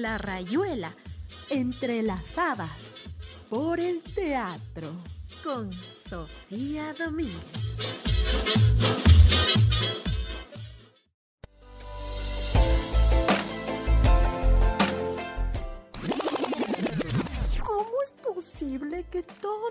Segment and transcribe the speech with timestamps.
[0.00, 0.94] la rayuela,
[1.50, 2.96] entrelazadas
[3.50, 4.94] por el teatro,
[5.44, 7.36] con Sofía Domínguez.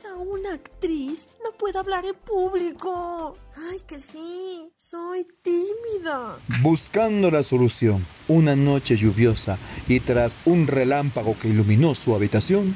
[0.02, 3.38] Toda una actriz no pueda hablar en público?
[3.55, 6.39] Ay, que sí, soy tímida.
[6.61, 9.57] Buscando la solución, una noche lluviosa
[9.88, 12.76] y tras un relámpago que iluminó su habitación,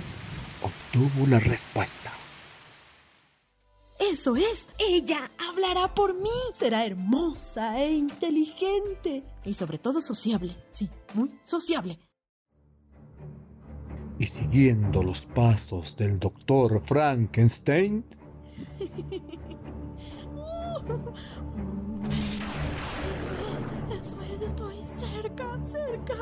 [0.62, 2.12] obtuvo la respuesta.
[4.00, 6.30] Eso es, ella hablará por mí.
[6.58, 9.23] Será hermosa e inteligente.
[9.45, 10.58] Y sobre todo sociable.
[10.72, 12.00] Sí, muy sociable.
[14.23, 18.05] Y siguiendo los pasos del doctor Frankenstein,
[18.80, 18.95] Eso
[23.50, 23.66] es,
[24.00, 26.16] eso es, estoy cerca, cerca.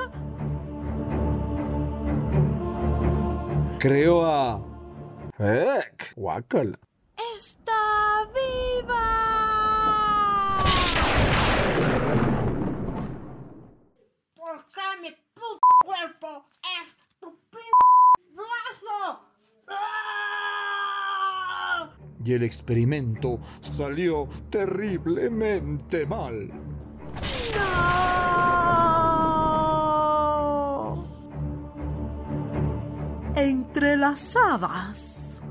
[3.77, 4.59] creó a...
[5.37, 6.15] ¡Ec!
[6.15, 6.79] ¡Guácala!
[7.37, 9.05] ¡Está viva!
[14.35, 16.48] Porque mi puto cuerpo
[16.81, 16.89] es
[17.20, 17.59] tu p
[18.33, 19.21] brazo.
[19.67, 21.91] ¡Ah!
[22.23, 26.51] Y el experimento salió terriblemente mal.
[27.55, 28.61] ¡No!
[33.35, 35.41] Entrelazadas.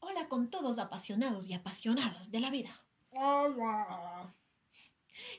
[0.00, 2.70] Hola con todos apasionados y apasionadas de la vida.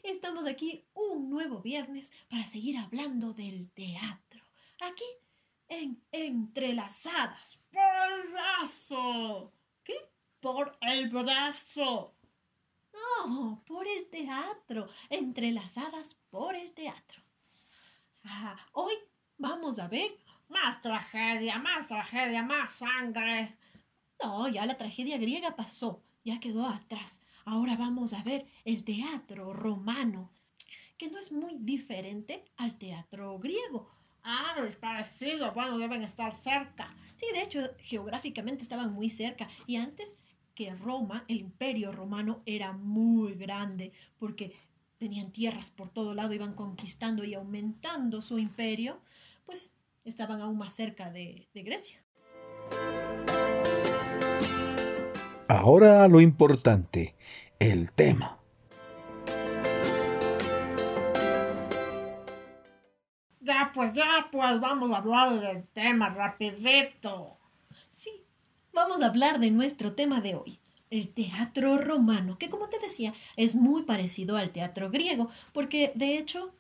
[0.04, 4.42] Estamos aquí un nuevo viernes para seguir hablando del teatro.
[4.82, 5.06] Aquí
[5.68, 7.60] en Entrelazadas.
[7.72, 9.52] Por el brazo.
[9.84, 9.96] ¿Qué?
[10.40, 12.14] Por el brazo.
[12.94, 14.90] No, por el teatro.
[15.10, 17.22] Entrelazadas por el teatro.
[18.24, 18.94] Ah, hoy
[19.38, 20.18] vamos a ver.
[20.50, 23.56] Más tragedia, más tragedia, más sangre.
[24.22, 27.21] No, ya la tragedia griega pasó, ya quedó atrás.
[27.46, 30.32] Ahora vamos a ver el teatro romano,
[30.98, 33.90] que no es muy diferente al teatro griego.
[34.24, 35.52] Ah, es parecido.
[35.54, 36.94] Bueno, deben estar cerca.
[37.16, 40.18] Sí, de hecho, geográficamente estaban muy cerca y antes
[40.54, 44.54] que Roma, el imperio romano era muy grande porque
[44.98, 49.00] tenían tierras por todo lado, iban conquistando y aumentando su imperio,
[49.46, 49.72] pues
[50.06, 52.00] estaban aún más cerca de, de Grecia.
[55.54, 57.14] Ahora lo importante,
[57.60, 58.40] el tema.
[63.42, 67.38] Ya pues, ya pues, vamos a hablar del tema rapidito.
[67.92, 68.24] Sí,
[68.72, 73.14] vamos a hablar de nuestro tema de hoy, el teatro romano, que como te decía,
[73.36, 76.54] es muy parecido al teatro griego, porque de hecho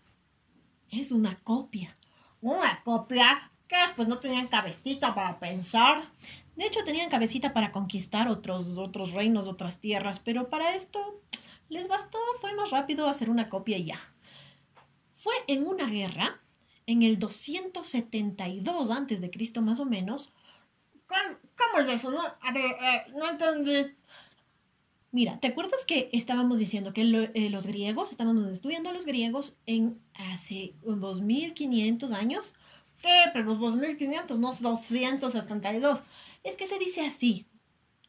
[0.89, 1.95] es una copia.
[2.41, 6.03] Una copia que pues no tenían cabecita para pensar.
[6.61, 11.19] De hecho, tenían cabecita para conquistar otros, otros reinos, otras tierras, pero para esto
[11.69, 13.99] les bastó, fue más rápido hacer una copia y ya.
[15.17, 16.39] Fue en una guerra,
[16.85, 20.33] en el 272 antes de Cristo más o menos.
[21.07, 22.11] ¿Cómo, cómo es eso?
[22.11, 23.95] No, a ver, eh, no entendí.
[25.11, 29.05] Mira, ¿te acuerdas que estábamos diciendo que lo- eh, los griegos, estábamos estudiando a los
[29.07, 32.53] griegos en hace 2500 años?
[33.01, 33.09] ¿Qué?
[33.33, 36.03] Pero 2500, no 272.
[36.43, 37.47] Es que se dice así.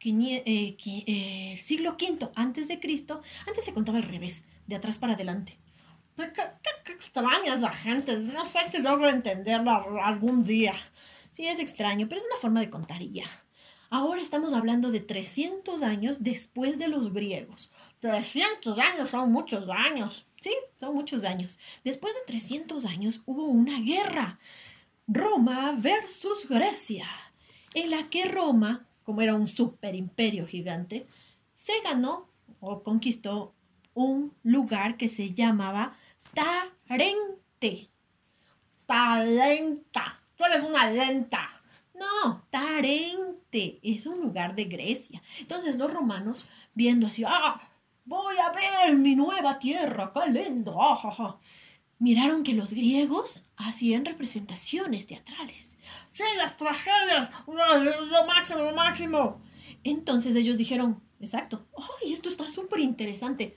[0.05, 5.13] Eh, eh, siglo V antes de Cristo, antes se contaba al revés, de atrás para
[5.15, 5.61] adelante.
[6.17, 8.19] ¿Qué, qué, qué- qué extraña es la gente?
[8.19, 10.75] No sé si logro entenderla algún día.
[11.31, 13.27] Sí, es extraño, pero es una forma de contar y ya.
[13.91, 17.71] Ahora estamos hablando de 300 años después de los griegos.
[18.01, 20.27] 300 años son muchos años.
[20.41, 21.59] Sí, son muchos años.
[21.85, 24.41] Después de 300 años hubo una guerra.
[25.07, 27.07] Roma versus Grecia,
[27.75, 31.07] en la que Roma, como era un superimperio gigante,
[31.55, 32.29] se ganó
[32.61, 33.55] o conquistó
[33.95, 35.93] un lugar que se llamaba
[36.35, 37.91] Tarente.
[38.87, 40.21] Talenta.
[40.37, 41.49] Tú eres una lenta.
[41.95, 45.23] No, Tarente es un lugar de Grecia.
[45.39, 47.61] Entonces los romanos, viendo así, ¡ah!
[48.05, 51.39] Voy a ver mi nueva tierra, qué lindo, ah, ja, ja",
[52.03, 55.79] Miraron que los griegos hacían representaciones teatrales.
[56.11, 57.31] Sí, las tragedias.
[57.47, 59.41] Lo, máximo, lo máximo.
[59.85, 61.65] Entonces ellos dijeron, exacto,
[62.03, 63.57] ¡ay, esto está súper interesante!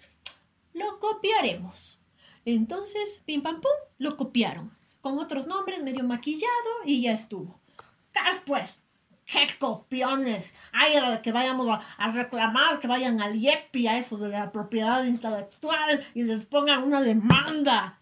[0.74, 1.98] Lo copiaremos.
[2.46, 4.72] Entonces, pim pam pum, lo copiaron.
[5.02, 7.60] Con otros nombres, medio maquillado y ya estuvo.
[8.14, 8.80] ¿Qué es, pues?
[9.26, 10.54] ¡Qué copiones!
[10.72, 10.94] Ay,
[11.24, 16.22] que vayamos a, reclamar, que vayan al IEPI a eso de la propiedad intelectual y
[16.22, 18.00] les pongan una demanda.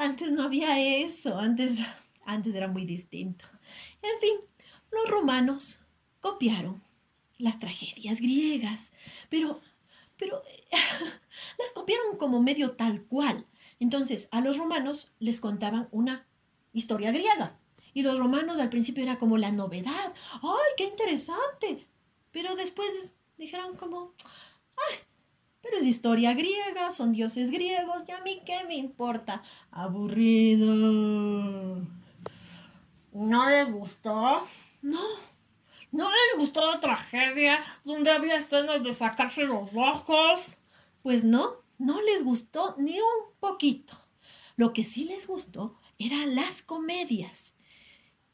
[0.00, 1.78] Antes no había eso, antes,
[2.24, 3.44] antes era muy distinto.
[4.00, 4.32] En fin,
[4.90, 5.84] los romanos
[6.22, 6.82] copiaron
[7.36, 8.92] las tragedias griegas,
[9.28, 9.60] pero,
[10.16, 10.42] pero
[11.58, 13.46] las copiaron como medio tal cual.
[13.78, 16.26] Entonces, a los romanos les contaban una
[16.72, 17.58] historia griega
[17.92, 20.14] y los romanos al principio era como la novedad.
[20.42, 21.86] ¡Ay, qué interesante!
[22.30, 24.14] Pero después dijeron como,
[24.88, 24.96] ¡ay!
[25.62, 29.42] Pero es historia griega, son dioses griegos, y a mí qué me importa.
[29.70, 30.66] Aburrido.
[33.12, 34.46] ¿No les gustó?
[34.82, 35.00] No.
[35.92, 40.56] ¿No les gustó la tragedia donde había escenas de sacarse los ojos?
[41.02, 43.98] Pues no, no les gustó ni un poquito.
[44.56, 47.54] Lo que sí les gustó eran las comedias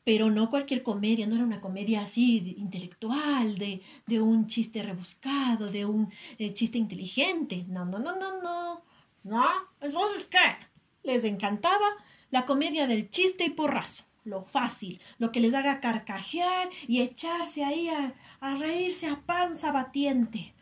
[0.07, 5.69] pero no cualquier comedia, no era una comedia así intelectual, de, de, un chiste rebuscado,
[5.69, 7.65] de un eh, chiste inteligente.
[7.67, 8.85] No, no, no, no, no.
[9.25, 9.49] ¿No?
[9.81, 10.59] ¿Entonces qué?
[11.03, 11.89] Les encantaba
[12.31, 17.65] la comedia del chiste y porrazo, lo fácil, lo que les haga carcajear y echarse
[17.65, 20.55] ahí a, a reírse a panza batiente.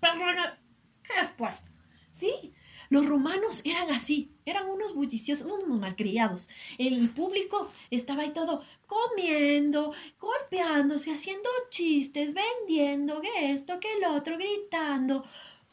[0.00, 0.26] Pero,
[1.04, 1.58] ¿qué después?
[2.10, 2.52] Sí,
[2.90, 6.48] los romanos eran así, eran unos bulliciosos, unos malcriados.
[6.76, 14.36] El público estaba ahí todo comiendo, golpeándose, haciendo chistes, vendiendo que esto, que el otro,
[14.36, 15.24] gritando.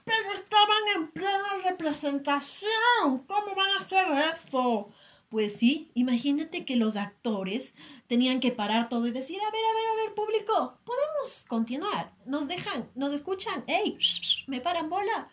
[0.06, 3.26] Pero estaban en plena representación.
[3.28, 4.06] ¿Cómo van a hacer
[4.36, 4.90] eso?
[5.30, 7.74] Pues sí, imagínate que los actores
[8.06, 12.14] tenían que parar todo y decir, a ver, a ver, a ver, público, podemos continuar,
[12.26, 13.98] nos dejan, nos escuchan, ¡Ey!
[14.46, 15.30] ¿Me paran bola?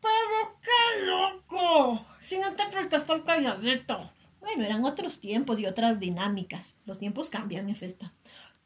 [0.00, 2.06] ¡Pero qué loco!
[2.20, 4.10] Sin teatro hay que estar calladito.
[4.40, 6.76] Bueno, eran otros tiempos y otras dinámicas.
[6.86, 8.12] Los tiempos cambian, mi festa.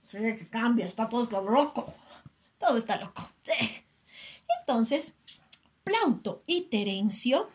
[0.00, 1.92] Sí, que cambia, está todo loco.
[2.58, 3.28] Todo está loco.
[3.42, 3.84] Sí.
[4.60, 5.14] Entonces,
[5.82, 7.50] Plauto y Terencio.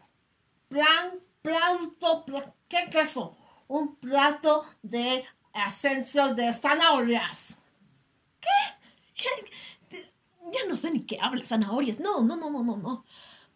[0.67, 2.25] Plan, Plauto,
[2.67, 3.35] ¿qué es eso?
[3.67, 7.57] Un plato de ascenso de zanahorias.
[8.39, 9.15] ¿Qué?
[9.15, 10.11] ¿Qué?
[10.51, 11.99] Ya no sé ni qué habla, zanahorias.
[11.99, 13.05] No, no, no, no, no, no.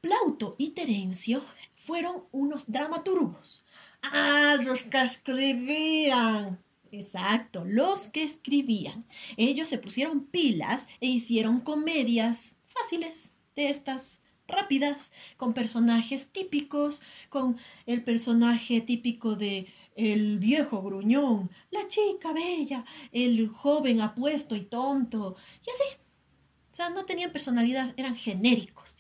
[0.04, 1.42] Plauto y Terencio
[1.78, 3.64] fueron unos dramaturgos.
[4.02, 6.62] Ah, los que escribían.
[6.92, 9.06] Exacto, los que escribían.
[9.38, 17.56] Ellos se pusieron pilas e hicieron comedias fáciles de estas rápidas, con personajes típicos, con
[17.86, 22.84] el personaje típico de el viejo gruñón, la chica bella,
[23.14, 25.98] el joven apuesto y tonto, y así.
[26.74, 28.98] O sea, no tenían personalidad, eran genéricos,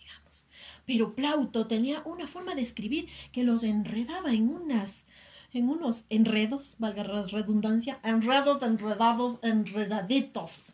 [0.85, 5.05] pero Plauto tenía una forma de escribir que los enredaba en unas
[5.53, 10.73] en unos enredos, valga la redundancia, enredos, enredados, enredaditos.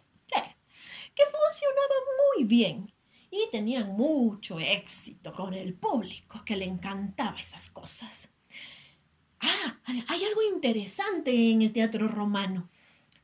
[1.16, 2.04] Que funcionaban
[2.38, 2.94] muy bien
[3.30, 8.30] y tenían mucho éxito con el público, que le encantaba esas cosas.
[9.42, 12.70] Ah, hay algo interesante en el teatro romano.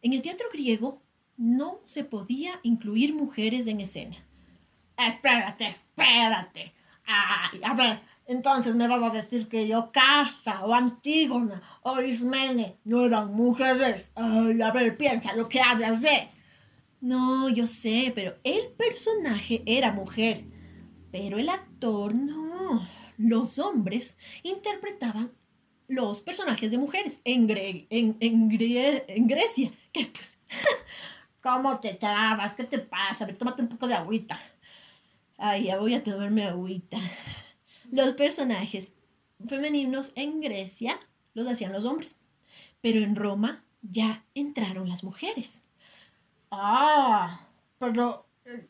[0.02, 1.02] En el teatro griego
[1.38, 4.18] no se podía incluir mujeres en escena.
[4.98, 6.74] Espérate, espérate.
[7.08, 13.34] a ver, entonces me vas a decir que Yocasta o Antígona o Ismene no eran
[13.34, 14.12] mujeres.
[14.16, 16.30] Ay, a ver, piensa lo que hablas, ve.
[17.02, 20.46] No, yo sé, pero el personaje era mujer.
[21.12, 22.88] Pero el actor no.
[23.18, 25.32] Los hombres interpretaban
[25.88, 27.48] los personajes de mujeres en,
[27.92, 29.72] en, en, Grecia.
[29.94, 30.38] ¿Qué es pues?
[31.42, 32.56] ¿Cómo te trabas?
[32.56, 33.24] ¿Qué te pasa?
[33.24, 34.40] A ver, tómate un poco de agüita.
[35.38, 36.98] Ay, ya voy a tomarme agüita.
[37.92, 38.92] Los personajes
[39.48, 41.00] femeninos en Grecia
[41.34, 42.16] los hacían los hombres,
[42.82, 45.62] pero en Roma ya entraron las mujeres.
[46.52, 47.48] Ah,
[47.80, 48.68] pero, eh,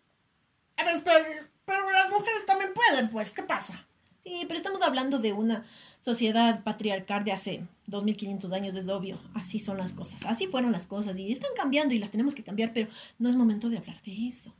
[1.65, 3.87] pero, las mujeres también pueden, pues, ¿qué pasa?
[4.21, 5.65] Sí, pero estamos hablando de una
[5.99, 9.19] sociedad patriarcal de hace 2500 años, es obvio.
[9.35, 12.43] Así son las cosas, así fueron las cosas y están cambiando y las tenemos que
[12.43, 14.51] cambiar, pero no es momento de hablar de eso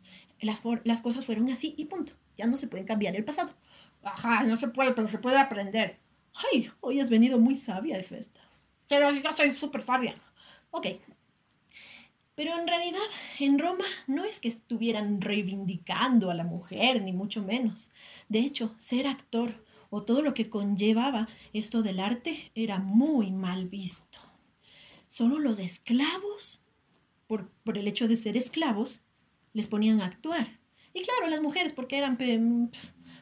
[0.46, 2.14] las, cosas fueron así y punto.
[2.38, 3.54] Ya no se puede cambiar el pasado.
[4.04, 5.98] Ajá, no se puede, pero se puede aprender.
[6.34, 8.40] Ay, hoy has venido muy sabia de festa.
[8.88, 10.16] Pero yo soy súper sabia.
[10.72, 10.88] Ok.
[12.36, 13.00] Pero en realidad,
[13.40, 17.90] en Roma no es que estuvieran reivindicando a la mujer, ni mucho menos.
[18.28, 23.70] De hecho, ser actor o todo lo que conllevaba esto del arte era muy mal
[23.70, 24.20] visto.
[25.08, 26.62] Solo los esclavos,
[27.28, 29.05] por, por el hecho de ser esclavos,
[29.56, 30.60] les ponían a actuar.
[30.94, 32.18] Y claro, las mujeres, porque eran...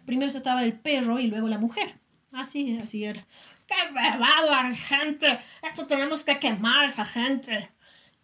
[0.06, 2.00] primero estaba el perro y luego la mujer.
[2.32, 3.26] Así, así era.
[3.68, 5.40] ¡Qué bebada, gente!
[5.62, 7.70] Esto tenemos que quemar a esa gente.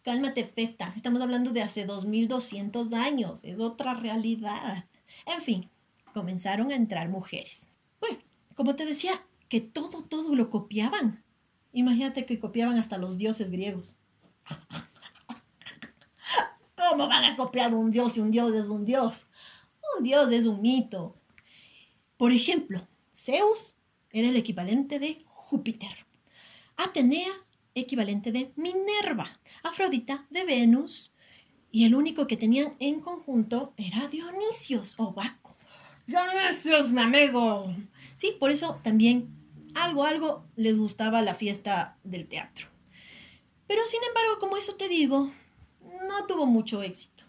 [0.03, 0.91] cálmate, Festa.
[0.95, 3.39] Estamos hablando de hace 2200 años.
[3.43, 4.85] Es otra realidad.
[5.25, 5.69] En fin,
[6.13, 7.69] comenzaron a entrar mujeres.
[7.99, 8.17] Bueno,
[8.55, 11.23] como te decía, que todo, todo lo copiaban.
[11.73, 13.97] Imagínate que copiaban hasta los dioses griegos.
[16.99, 19.27] ¿Cómo van a copiar un dios si un dios es un dios?
[19.95, 21.15] Un dios es un mito.
[22.17, 23.73] Por ejemplo, Zeus
[24.09, 26.05] era el equivalente de Júpiter.
[26.75, 27.31] Atenea,
[27.73, 29.39] equivalente de Minerva.
[29.63, 31.13] Afrodita, de Venus.
[31.71, 35.55] Y el único que tenían en conjunto era Dionisios o Baco.
[36.05, 37.73] Dionisios, mi amigo.
[38.17, 39.33] Sí, por eso también
[39.73, 42.67] algo, algo les gustaba la fiesta del teatro.
[43.67, 45.31] Pero sin embargo, como eso te digo,
[46.07, 47.23] no tuvo mucho éxito.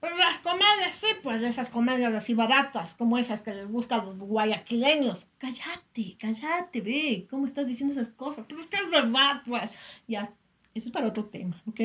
[0.00, 4.18] Pero las comedias, sí, pues esas comedias así baratas, como esas que les gustan los
[4.18, 5.28] guayaquileños.
[5.38, 8.44] Cállate, cállate, ve, ¿cómo estás diciendo esas cosas?
[8.46, 9.70] Pero es que es verdad, pues.
[10.06, 10.34] Ya,
[10.74, 11.80] eso es para otro tema, ¿ok?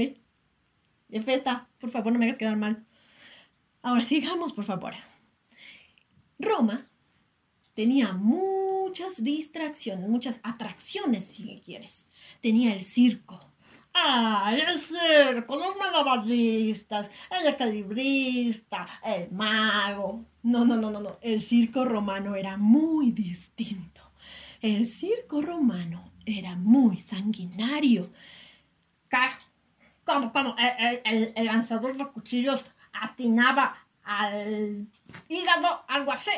[1.08, 2.86] De fiesta, por favor, no me hagas quedar mal.
[3.82, 4.94] Ahora sigamos, por favor.
[6.38, 6.88] Roma
[7.74, 12.08] tenía muchas distracciones, muchas atracciones, si quieres.
[12.42, 13.40] Tenía el circo,
[13.93, 20.25] Ah, el circo, los malabaristas, el equilibrista, el mago.
[20.43, 21.17] No, no, no, no, no.
[21.21, 24.01] El circo romano era muy distinto.
[24.62, 28.12] El circo romano era muy sanguinario.
[29.10, 29.17] ¿Qué?
[30.05, 30.55] ¿Cómo, cómo?
[30.57, 34.88] ¿El, el, el lanzador de cuchillos atinaba al
[35.27, 36.31] hígado, algo así?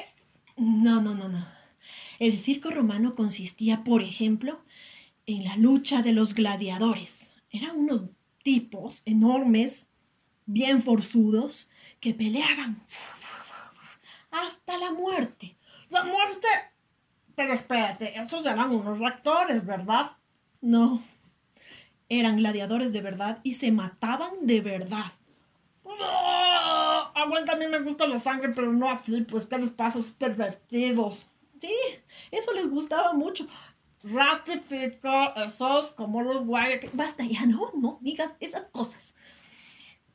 [0.57, 1.45] No, no, no, no.
[2.19, 4.63] El circo romano consistía, por ejemplo,
[5.27, 8.01] en la lucha de los gladiadores eran unos
[8.43, 9.87] tipos enormes,
[10.45, 11.69] bien forzudos,
[12.01, 12.81] que peleaban
[14.31, 15.55] hasta la muerte.
[15.89, 16.47] La muerte.
[17.35, 20.17] Pero espérate, esos eran unos actores, ¿verdad?
[20.59, 21.01] No,
[22.09, 25.11] eran gladiadores de verdad y se mataban de verdad.
[25.83, 27.11] ¡Oh!
[27.15, 31.27] Aguanta, me gusta la sangre, pero no así, pues que los pasos pervertidos.
[31.59, 31.73] Sí,
[32.31, 33.47] eso les gustaba mucho
[34.03, 36.81] ratifico esos como los guayas.
[36.93, 39.15] Basta, ya no, no digas esas cosas.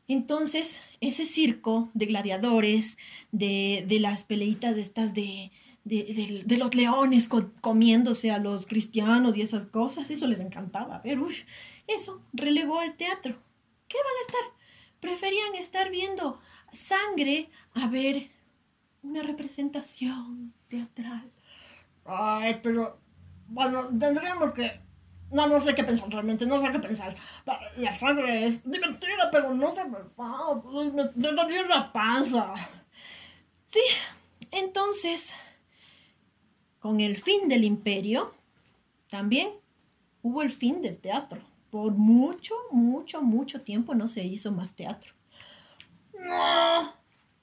[0.07, 2.97] Entonces, ese circo de gladiadores,
[3.30, 5.50] de, de las peleitas de estas de,
[5.85, 7.28] de, los leones
[7.61, 11.18] comiéndose a los cristianos y esas cosas, eso les encantaba ver.
[11.87, 13.38] eso relegó al teatro.
[13.88, 14.59] ¿Qué van a estar?
[15.00, 16.40] Preferían estar viendo
[16.73, 18.30] sangre a ver
[19.02, 21.30] una representación teatral.
[22.04, 22.99] Ay, pero
[23.49, 24.81] bueno, tendríamos que...
[25.31, 27.14] No, no sé qué pensar realmente, no sé qué pensar.
[27.76, 29.99] La sangre es divertida, pero no sé, me,
[31.14, 32.55] me daría la panza.
[33.67, 33.81] Sí,
[34.50, 35.35] entonces,
[36.78, 38.33] con el fin del imperio,
[39.09, 39.50] también
[40.23, 41.40] hubo el fin del teatro.
[41.71, 45.12] Por mucho, mucho, mucho tiempo no se hizo más teatro.
[46.19, 46.95] No,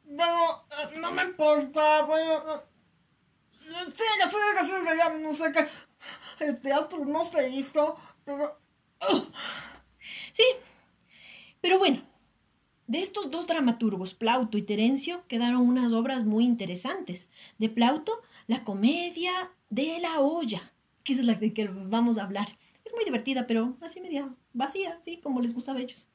[0.06, 0.66] no,
[1.00, 2.02] no me importa.
[2.04, 2.64] Bueno,
[3.62, 5.68] sigue, sigue, sigue, ya no sé qué.
[6.40, 8.60] El teatro no se hizo, pero...
[10.34, 10.44] Sí,
[11.62, 12.02] pero bueno,
[12.88, 17.30] de estos dos dramaturgos, Plauto y Terencio, quedaron unas obras muy interesantes.
[17.58, 20.74] De Plauto, la comedia de la olla,
[21.04, 22.58] que es la de que vamos a hablar.
[22.84, 26.08] Es muy divertida, pero así media vacía, sí, como les gustaba a ellos.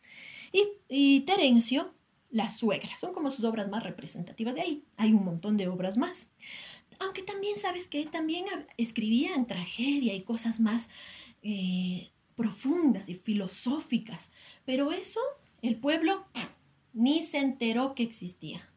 [0.53, 1.95] Y, y Terencio,
[2.31, 4.55] La suegra, son como sus obras más representativas.
[4.55, 6.29] De ahí hay un montón de obras más
[7.01, 8.45] aunque también, ¿sabes que También
[8.77, 10.89] escribía en tragedia y cosas más
[11.43, 14.31] eh, profundas y filosóficas.
[14.65, 15.21] Pero eso,
[15.63, 16.27] el pueblo
[16.93, 18.69] ni se enteró que existía,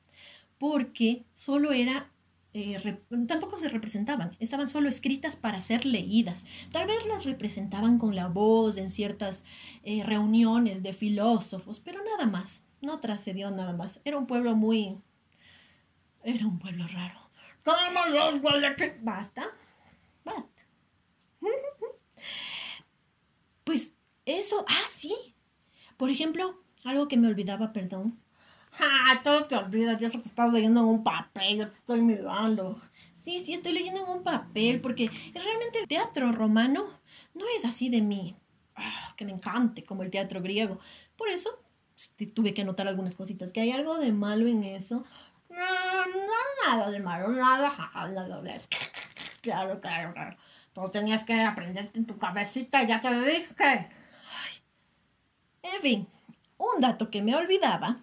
[0.57, 2.09] porque solo era
[2.55, 6.45] eh, tampoco se representaban, estaban solo escritas para ser leídas.
[6.71, 9.43] Tal vez las representaban con la voz en ciertas
[9.83, 14.01] eh, reuniones de filósofos, pero nada más, no trascendió nada más.
[14.05, 14.99] Era un pueblo muy...
[16.23, 17.22] Era un pueblo raro.
[18.09, 18.93] Los Guayaquil.
[19.01, 19.43] Basta,
[20.23, 20.61] basta.
[23.63, 23.93] Pues
[24.25, 25.15] eso, ah, sí.
[25.95, 28.19] Por ejemplo, algo que me olvidaba, perdón.
[28.79, 32.01] Ah, todo te olvidas, ya se te estás leyendo en un papel, yo te estoy
[32.01, 32.81] mirando.
[33.13, 36.99] Sí, sí, estoy leyendo en un papel, porque realmente el teatro romano
[37.33, 38.35] no es así de mí,
[38.75, 40.79] ah, que me encante, como el teatro griego.
[41.15, 41.63] Por eso
[42.33, 45.05] tuve que anotar algunas cositas, que hay algo de malo en eso,
[45.53, 47.71] nada de malo, nada,
[49.41, 50.37] Claro, claro, claro.
[50.73, 53.89] Tú tenías que aprenderte en tu cabecita, ya te lo dije.
[55.61, 56.07] En fin,
[56.57, 57.97] un dato que me olvidaba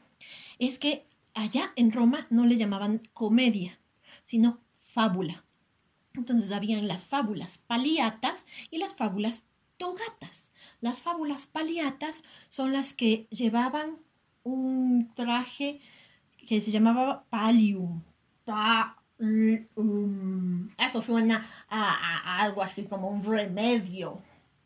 [0.58, 3.78] es que allá en Roma no le llamaban comedia,
[4.24, 5.44] sino fábula.
[6.14, 9.44] Entonces habían las fábulas paliatas y las fábulas
[9.76, 10.52] togatas.
[10.80, 13.98] Las fábulas paliatas son las que llevaban
[14.42, 15.80] un traje
[16.46, 18.02] que se llamaba palium.
[18.44, 18.90] Palium.
[20.78, 24.20] Esto suena a, algo así como un remedio.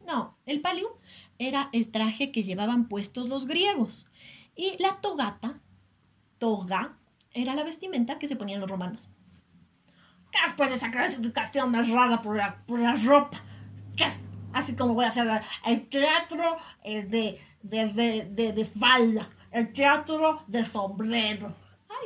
[0.07, 0.93] No, el palium
[1.39, 4.07] era el traje que llevaban puestos los griegos.
[4.55, 5.61] Y la togata,
[6.39, 6.97] toga,
[7.33, 9.11] era la vestimenta que se ponían los romanos.
[10.31, 13.41] ¿Qué después de esa clasificación más rara por la, por la ropa?
[13.97, 14.21] ¿Qué es?
[14.53, 15.29] Así como voy a hacer
[15.67, 21.53] el teatro el de, de, de, de falda, el teatro de sombrero.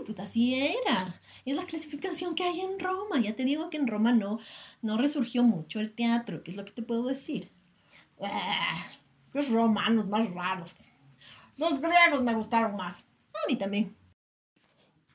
[0.05, 1.21] Pues así era.
[1.45, 3.21] Es la clasificación que hay en Roma.
[3.21, 4.39] Ya te digo que en Roma no,
[4.83, 7.53] no resurgió mucho el teatro, que es lo que te puedo decir.
[8.21, 8.79] Ah,
[9.33, 10.75] los romanos más raros.
[11.57, 13.05] Los griegos me gustaron más.
[13.35, 13.97] A mí también.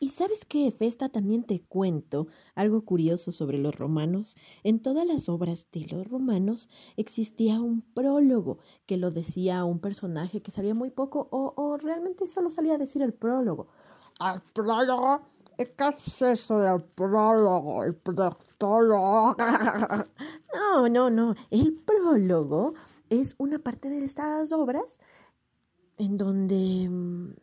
[0.04, 1.08] ¿Y sabes qué, Festa?
[1.08, 4.36] También te cuento algo curioso sobre los romanos.
[4.64, 10.42] En todas las obras de los romanos existía un prólogo que lo decía un personaje
[10.42, 13.70] que salía muy poco o, o realmente solo salía a decir el prólogo.
[14.20, 15.22] ¿El prólogo?
[15.58, 17.84] ¿Qué es eso del prólogo?
[17.84, 19.36] El prólogo.
[20.54, 21.36] no, no, no.
[21.52, 22.74] El prólogo
[23.10, 25.00] es una parte de estas obras
[25.98, 27.34] en donde mm,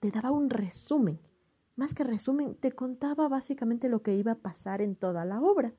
[0.00, 1.20] te daba un resumen.
[1.76, 5.72] Más que resumen, te contaba básicamente lo que iba a pasar en toda la obra.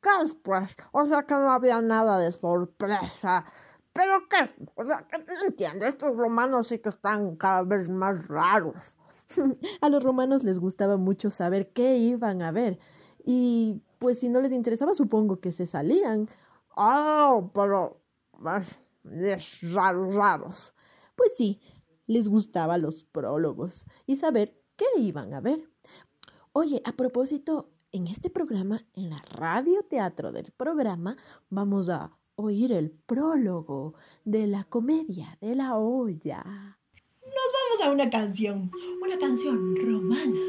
[0.00, 0.76] ¿Qué es, pues?
[0.92, 3.44] O sea que no había nada de sorpresa.
[3.92, 4.54] ¿Pero qué es?
[4.74, 5.86] O sea, no entiendo.
[5.86, 8.96] Estos romanos sí que están cada vez más raros.
[9.80, 12.78] a los romanos les gustaba mucho saber qué iban a ver.
[13.24, 16.28] Y pues si no les interesaba, supongo que se salían.
[16.76, 18.00] Ah, oh, pero
[19.04, 20.74] es raros, raros.
[21.16, 21.60] Pues sí,
[22.06, 25.70] les gustaba los prólogos y saber qué iban a ver.
[26.52, 31.16] Oye, a propósito, en este programa, en la radio teatro del programa,
[31.48, 36.78] vamos a oír el prólogo de la comedia de la olla.
[37.90, 38.70] Una canción,
[39.02, 40.40] una canción romana.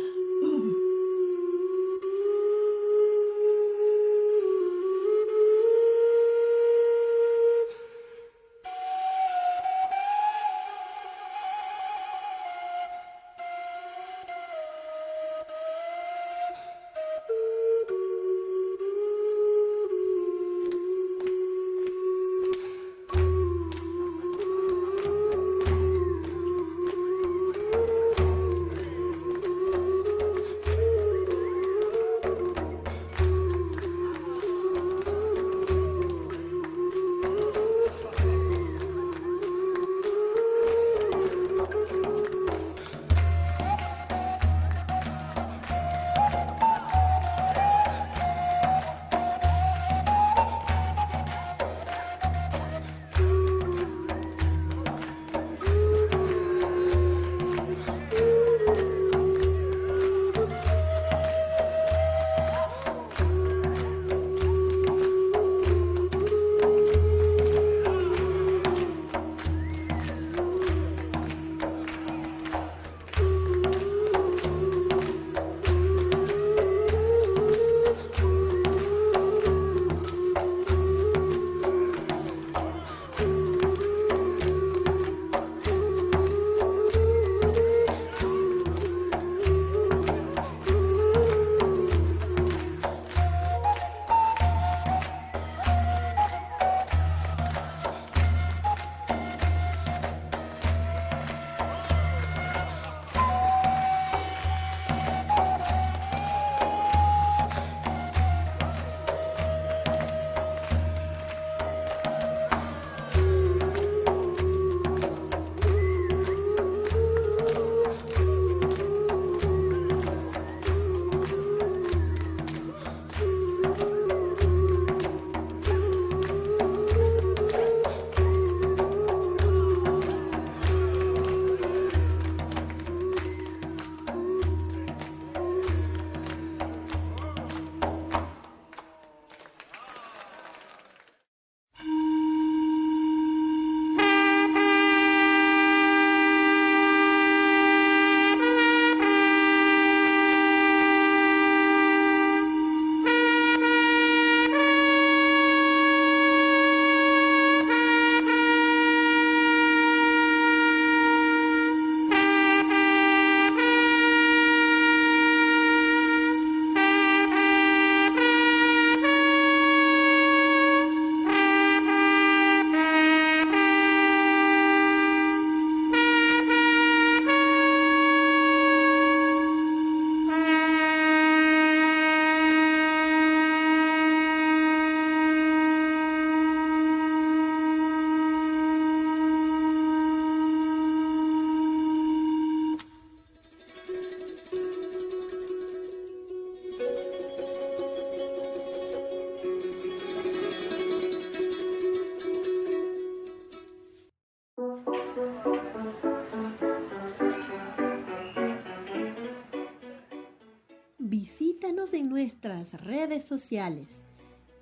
[212.54, 214.04] Nuestras redes sociales,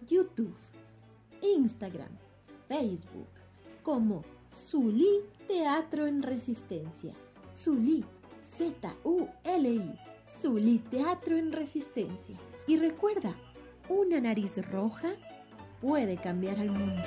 [0.07, 0.55] YouTube,
[1.41, 2.09] Instagram,
[2.67, 3.27] Facebook,
[3.81, 7.13] como Zulí Teatro en Resistencia.
[7.53, 8.03] Zulí,
[8.57, 12.37] Z-U-L-I, Zulí Teatro en Resistencia.
[12.67, 13.35] Y recuerda,
[13.89, 15.09] una nariz roja
[15.81, 17.01] puede cambiar al mundo.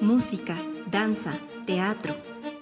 [0.00, 0.56] Música,
[0.90, 2.14] danza, teatro,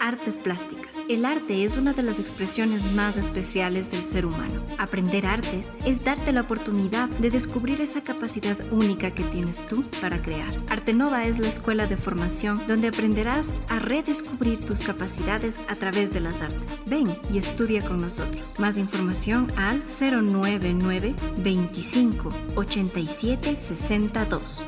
[0.07, 0.87] artes plásticas.
[1.09, 4.55] El arte es una de las expresiones más especiales del ser humano.
[4.79, 10.23] Aprender artes es darte la oportunidad de descubrir esa capacidad única que tienes tú para
[10.23, 10.51] crear.
[10.69, 16.21] Artenova es la escuela de formación donde aprenderás a redescubrir tus capacidades a través de
[16.21, 16.85] las artes.
[16.87, 18.59] Ven y estudia con nosotros.
[18.59, 24.65] Más información al 099 25 87 62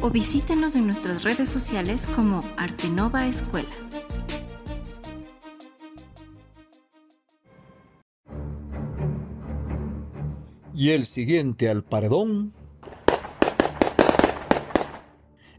[0.00, 3.70] o visítenos en nuestras redes sociales como Artenova Escuela.
[10.82, 12.52] Y el siguiente al paredón,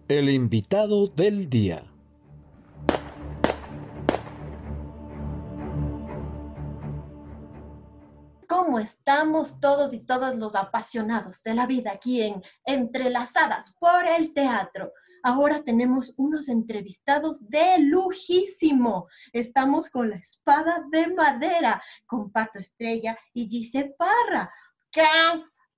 [0.10, 1.86] el invitado del día.
[8.50, 14.34] ¿Cómo estamos todos y todas los apasionados de la vida aquí en Entrelazadas por el
[14.34, 14.92] Teatro?
[15.26, 19.08] Ahora tenemos unos entrevistados de lujísimo.
[19.32, 24.52] Estamos con la espada de madera, con Pato Estrella y Gise Parra.
[24.94, 25.04] ¿Qué?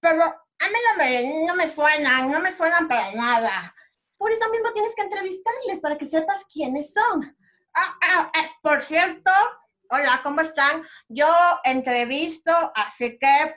[0.01, 3.73] Pero a mí no me, no me suenan, no me suenan para nada.
[4.17, 7.35] Por eso mismo tienes que entrevistarles para que sepas quiénes son.
[7.73, 9.31] Ah, ah, ah, por cierto,
[9.89, 10.83] hola, ¿cómo están?
[11.07, 11.27] Yo
[11.63, 13.55] entrevisto, así que...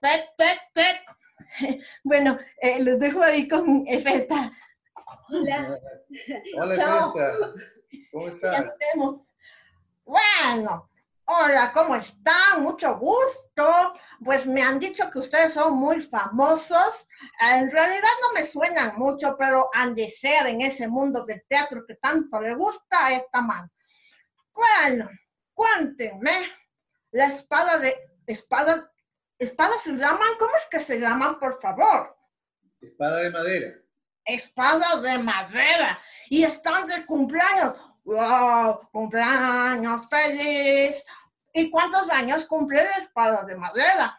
[0.00, 0.96] Pep, pep, pep.
[2.04, 4.50] Bueno, eh, los dejo ahí con Efesta.
[5.28, 5.78] Hola.
[6.58, 7.14] Hola, Chao.
[8.12, 8.64] ¿Cómo Ya estás?
[8.64, 9.20] nos vemos.
[10.04, 10.90] Bueno,
[11.40, 12.62] hola, ¿cómo están?
[12.62, 13.94] Mucho gusto.
[14.24, 17.06] Pues me han dicho que ustedes son muy famosos.
[17.40, 21.84] En realidad no me suenan mucho, pero han de ser en ese mundo del teatro
[21.86, 23.70] que tanto le gusta a esta man.
[24.52, 25.08] Bueno,
[25.54, 26.50] cuéntenme.
[27.12, 27.94] La espada de...
[28.26, 28.90] ¿Espada?
[29.38, 30.36] ¿Espadas se llaman?
[30.38, 32.16] ¿Cómo es que se llaman, por favor?
[32.80, 33.74] Espada de madera.
[34.24, 35.98] espada de madera
[36.30, 37.74] y están de cumpleaños.
[38.04, 38.88] ¡Wow!
[38.90, 41.04] ¡Cumpleaños feliz!
[41.52, 44.18] ¿Y cuántos años cumple la espada de madera?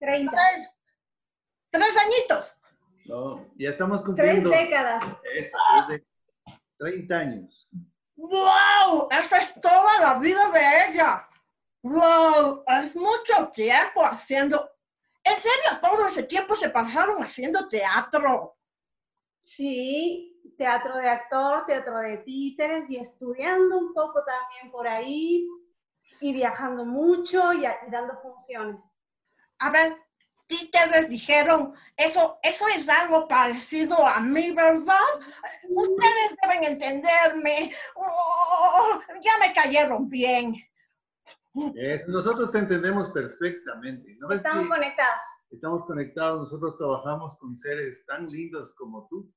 [0.00, 0.32] 30.
[0.32, 0.76] Tres.
[1.70, 2.56] Tres añitos.
[3.06, 4.50] No, ya estamos Tres cumpliendo.
[4.50, 5.04] décadas.
[5.34, 5.56] Eso,
[5.88, 6.06] tres de-
[6.78, 7.68] 30 años.
[8.16, 9.08] ¡Wow!
[9.10, 10.60] Esa es toda la vida de
[10.90, 11.28] ella.
[11.82, 12.64] ¡Wow!
[12.66, 14.68] Es mucho tiempo haciendo.
[15.22, 18.56] ¿En serio todo ese tiempo se pasaron haciendo teatro?
[19.42, 25.46] Sí, teatro de actor, teatro de títeres y estudiando un poco también por ahí
[26.20, 28.82] y viajando mucho y, a- y dando funciones.
[29.58, 29.96] A ver,
[30.46, 35.00] títeres dijeron, eso, eso es algo parecido a mí, ¿verdad?
[35.68, 37.72] Ustedes deben entenderme.
[37.94, 40.54] Oh, ya me cayeron bien.
[41.74, 44.14] Es- nosotros te entendemos perfectamente.
[44.18, 45.20] ¿no Estamos que conectados.
[45.50, 49.32] estamos conectados, nosotros trabajamos con seres tan lindos como tú.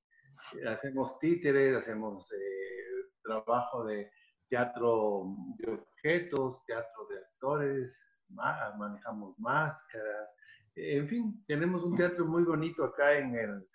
[0.61, 4.11] Eh, Hacemos títeres, hacemos eh, trabajo de
[4.49, 10.35] teatro de objetos, teatro de actores, ma- manejamos máscaras.
[10.75, 13.67] En fin, tenemos un teatro muy bonito acá en, el,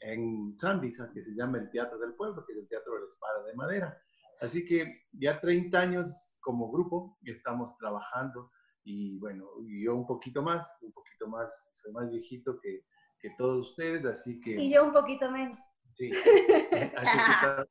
[0.00, 3.06] en Zambisa que se llama el Teatro del Pueblo, que es el Teatro de la
[3.06, 3.98] Espada de Madera.
[4.40, 8.50] Así que ya 30 años como grupo estamos trabajando
[8.84, 9.46] y bueno,
[9.84, 12.84] yo un poquito más, un poquito más, soy más viejito que,
[13.20, 15.60] que todos ustedes, así que Y yo un poquito menos.
[15.94, 16.10] Sí,
[16.96, 17.68] así que está-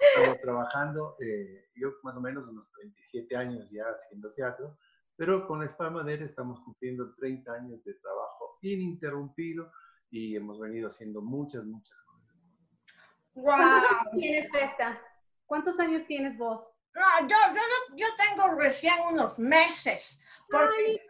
[0.00, 4.78] estamos trabajando, eh, yo más o menos unos 37 años ya haciendo teatro,
[5.16, 9.70] pero con Madera estamos cumpliendo 30 años de trabajo ininterrumpido
[10.10, 12.36] y hemos venido haciendo muchas, muchas cosas.
[13.34, 13.44] ¡Wow!
[13.56, 15.02] ¿Cuántos años tienes, Festa?
[15.46, 16.68] ¿Cuántos años tienes vos?
[16.94, 20.18] No, yo, yo, yo tengo recién unos meses.
[20.50, 21.00] Porque,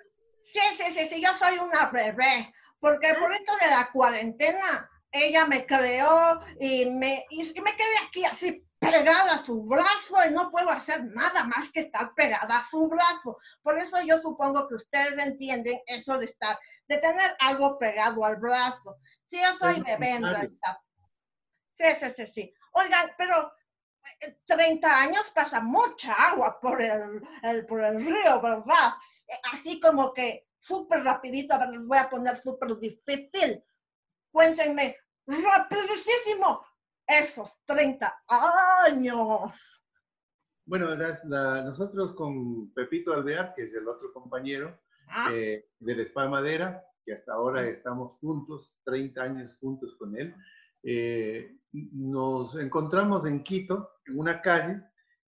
[0.45, 2.55] sí, sí, sí, sí, yo soy una bebé.
[2.79, 8.25] Porque por esto de la cuarentena, ella me creó y me, y me quedé aquí
[8.25, 12.65] así pegada a su brazo y no puedo hacer nada más que estar pegada a
[12.69, 13.39] su brazo.
[13.63, 18.37] Por eso yo supongo que ustedes entienden eso de estar, de tener algo pegado al
[18.37, 18.97] brazo.
[19.29, 20.79] Sí, yo soy bebé en realidad.
[21.79, 22.55] Sí, sí, sí, sí.
[22.73, 23.53] Oigan, pero
[24.21, 28.95] eh, 30 años pasa mucha agua por el, el- por el río, ¿verdad?
[29.29, 33.63] Eh, Así como que súper rapidito, a ver, les voy a poner súper difícil.
[34.33, 36.65] Cuéntenme, rapidísimo,
[37.07, 38.25] esos 30
[38.87, 39.53] años.
[40.65, 45.29] Bueno, nosotros con Pepito Alvear, que es el otro compañero ah.
[45.31, 50.35] eh, del Spa Madera, que hasta ahora estamos juntos, 30 años juntos con él,
[50.83, 54.83] eh, nos encontramos en Quito, en una calle,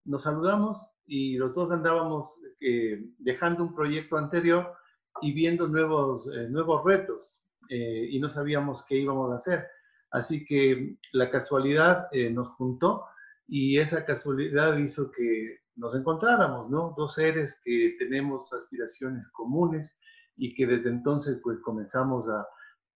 [0.06, 4.74] nos saludamos y los dos andábamos eh, dejando un proyecto anterior
[5.20, 7.35] y viendo nuevos, eh, nuevos retos
[7.68, 9.66] y no sabíamos qué íbamos a hacer.
[10.10, 13.04] Así que la casualidad nos juntó
[13.48, 16.94] y esa casualidad hizo que nos encontráramos, ¿no?
[16.96, 19.96] Dos seres que tenemos aspiraciones comunes
[20.36, 22.46] y que desde entonces pues comenzamos a,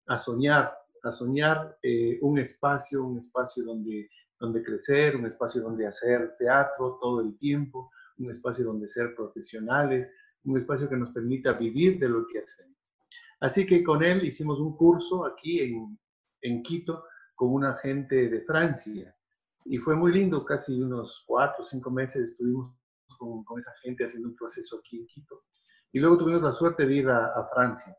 [0.07, 5.87] a soñar, a soñar eh, un espacio, un espacio donde, donde crecer, un espacio donde
[5.87, 10.09] hacer teatro todo el tiempo, un espacio donde ser profesionales,
[10.45, 12.77] un espacio que nos permita vivir de lo que hacemos.
[13.41, 15.99] Así que con él hicimos un curso aquí en,
[16.43, 19.15] en Quito con una gente de Francia
[19.65, 22.73] y fue muy lindo, casi unos cuatro o cinco meses estuvimos
[23.19, 25.43] con, con, esa gente haciendo un proceso aquí en Quito.
[25.93, 27.97] Y luego tuvimos la suerte de ir a, Francia.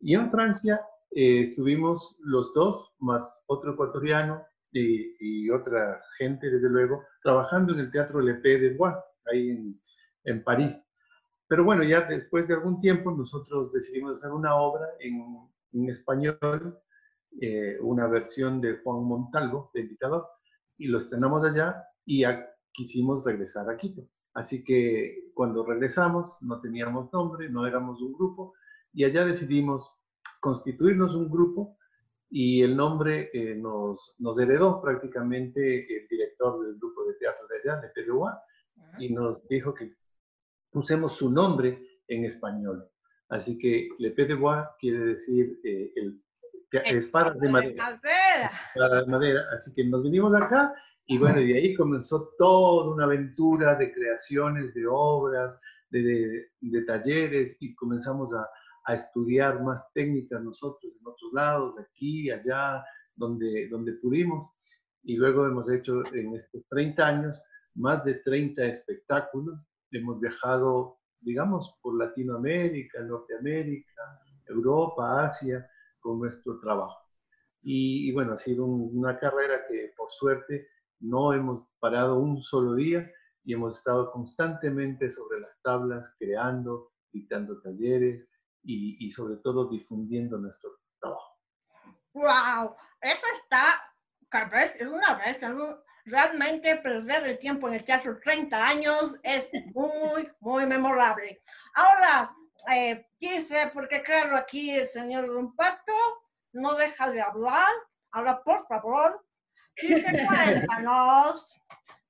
[0.00, 7.04] Y en Francia eh, estuvimos los dos, más otro ecuatoriano y, otra gente, desde luego,
[7.22, 9.80] trabajando en el Teatro Le P de Bois, ahí en,
[10.24, 10.83] en, París.
[11.46, 16.78] Pero bueno, ya después de algún tiempo nosotros decidimos hacer una obra en, en español,
[17.40, 20.26] eh, una versión de Juan Montalvo, de Invitador,
[20.78, 24.02] y lo estrenamos allá y ya quisimos regresar a Quito.
[24.34, 28.54] Así que cuando regresamos no teníamos nombre, no éramos un grupo
[28.92, 29.96] y allá decidimos
[30.40, 31.76] constituirnos un grupo
[32.30, 37.58] y el nombre eh, nos, nos, heredó prácticamente el director del grupo de teatro de
[37.58, 38.24] allá, de Perú,
[38.98, 39.94] y nos dijo que
[40.74, 42.86] pusemos su nombre en español.
[43.28, 46.20] Así que Le Pédégois quiere decir eh, el,
[46.98, 48.00] espada de madera.
[48.74, 49.40] Espada de madera.
[49.54, 50.74] Así que nos vinimos acá
[51.06, 55.58] y bueno, de ahí comenzó toda una aventura de creaciones, de obras,
[55.90, 58.48] de, de, talleres y comenzamos a,
[58.86, 62.84] a, estudiar más técnicas nosotros en otros lados, aquí, allá,
[63.14, 64.50] donde, donde pudimos.
[65.02, 67.40] Y luego hemos hecho en estos 30 años
[67.74, 69.60] más de 30 espectáculos.
[69.94, 75.68] Hemos viajado, digamos, por Latinoamérica, Norteamérica, Europa, Asia,
[76.00, 77.00] con nuestro trabajo.
[77.62, 80.68] Y, y bueno, ha sido una carrera que por suerte
[81.00, 83.10] no hemos parado un solo día
[83.44, 88.28] y hemos estado constantemente sobre las tablas, creando, dictando talleres
[88.62, 91.38] y, sobre todo difundiendo nuestro trabajo.
[92.14, 92.74] ¡Wow!
[93.00, 93.82] Eso está,
[94.80, 95.38] es una vez,
[96.04, 101.42] realmente perder el tiempo en el teatro 30 años es muy, muy memorable.
[101.74, 102.34] Ahora,
[102.72, 105.92] eh, quise, porque claro, aquí el señor Rumpato
[106.52, 107.72] no deja de hablar.
[108.12, 109.24] Ahora, por favor,
[109.80, 111.60] cuéntanos.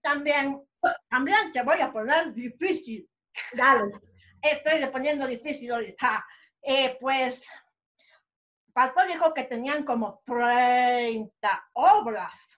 [0.03, 0.63] También,
[1.09, 3.09] también te voy a poner difícil.
[3.55, 3.91] Dale.
[4.43, 5.97] Estoy poniendo difícil hoy.
[6.63, 7.41] Eh, pues,
[8.75, 12.54] Pato dijo que tenían como 30 obras.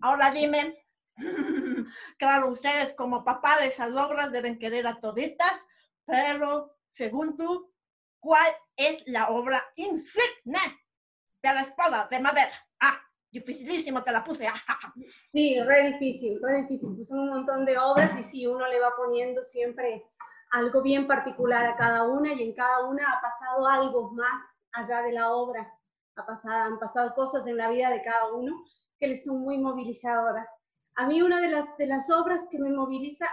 [0.00, 0.86] Ahora dime,
[2.18, 5.66] claro, ustedes como papá de esas obras deben querer a toditas,
[6.04, 7.72] pero según tú,
[8.20, 10.60] ¿cuál es la obra insignia
[11.42, 12.66] de la espada de madera?
[13.30, 14.46] dificilísimo te la puse.
[15.30, 16.96] sí, re difícil, re difícil.
[16.96, 20.04] Puse un montón de obras y sí, uno le va poniendo siempre
[20.52, 24.32] algo bien particular a cada una y en cada una ha pasado algo más
[24.72, 25.70] allá de la obra.
[26.16, 28.64] Ha pasado, han pasado cosas en la vida de cada uno
[28.98, 30.48] que les son muy movilizadoras.
[30.96, 33.26] A mí una de las, de las obras que me moviliza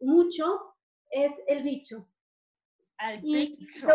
[0.00, 0.74] mucho
[1.10, 2.08] es El Bicho.
[2.98, 3.88] El Bicho.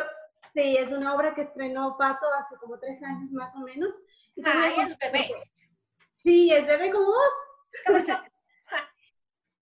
[0.53, 3.93] sí, es una obra que estrenó Pato hace como tres años más o menos
[4.43, 5.29] Ay, es bebé.
[6.15, 7.33] Sí, es bebé como vos.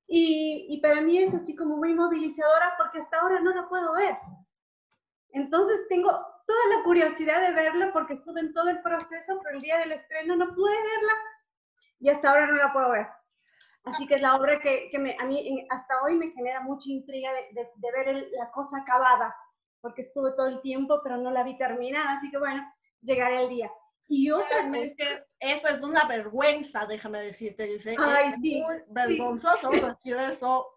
[0.08, 3.94] y, y para mí es así como muy movilizadora porque hasta ahora no la puedo
[3.94, 4.16] ver.
[5.34, 6.10] Entonces tengo
[6.46, 9.94] toda la curiosidad de verla porque estuve en todo el proceso, pero el día del
[9.94, 11.14] estreno no pude verla
[12.02, 13.08] y hasta ahora no la puedo ver.
[13.84, 16.90] Así que es la obra que, que me, a mí hasta hoy me genera mucha
[16.90, 19.36] intriga de, de, ver la cosa acabada,
[19.82, 22.18] porque estuve todo el tiempo, pero no la vi terminada.
[22.18, 22.62] Así que bueno,
[23.02, 23.72] llegaré el día.
[24.08, 27.96] Y Realmente eso es una vergüenza, déjame decirte, dice.
[27.98, 30.68] Ay, es muy vergonzoso decir eso.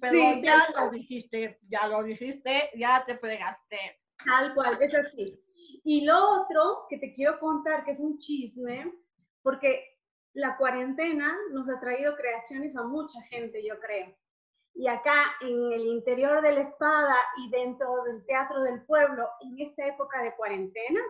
[0.00, 4.00] Pero ya lo dijiste, ya lo dijiste, ya te fregaste.
[4.24, 5.42] Tal cual, es así.
[5.84, 8.92] Y lo otro que te quiero contar, que es un chisme,
[9.42, 9.89] porque
[10.34, 14.14] la cuarentena nos ha traído creaciones a mucha gente, yo creo.
[14.74, 19.58] Y acá en el interior de la espada y dentro del Teatro del Pueblo, en
[19.66, 21.00] esta época de cuarentena,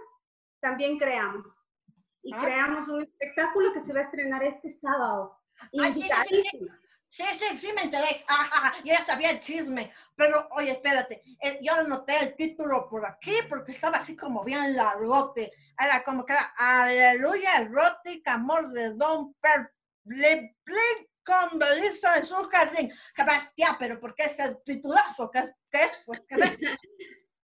[0.61, 1.46] también creamos.
[2.22, 2.40] Y ah.
[2.42, 5.38] creamos un espectáculo que se va a estrenar este sábado.
[5.78, 6.02] Ay,
[7.11, 8.25] Sí, sí, sí me enteré.
[8.29, 9.92] Ajá, yo ya sabía el chisme.
[10.16, 11.23] Pero, oye, espérate.
[11.40, 15.53] eh, yo anoté el título por aquí porque estaba así como bien largote.
[15.79, 19.73] Era como que era Aleluya, erótica, amor de Don Per...
[20.05, 22.90] Ble- Ble- con Belisa en su jardín.
[23.14, 23.77] ¡Qué bestia!
[23.79, 25.31] Pero ¿por qué ese titulazo?
[25.31, 25.53] ¿Qué es?
[25.70, 25.92] ¿Qué es?
[26.07, 26.59] Pues, ¿qué es?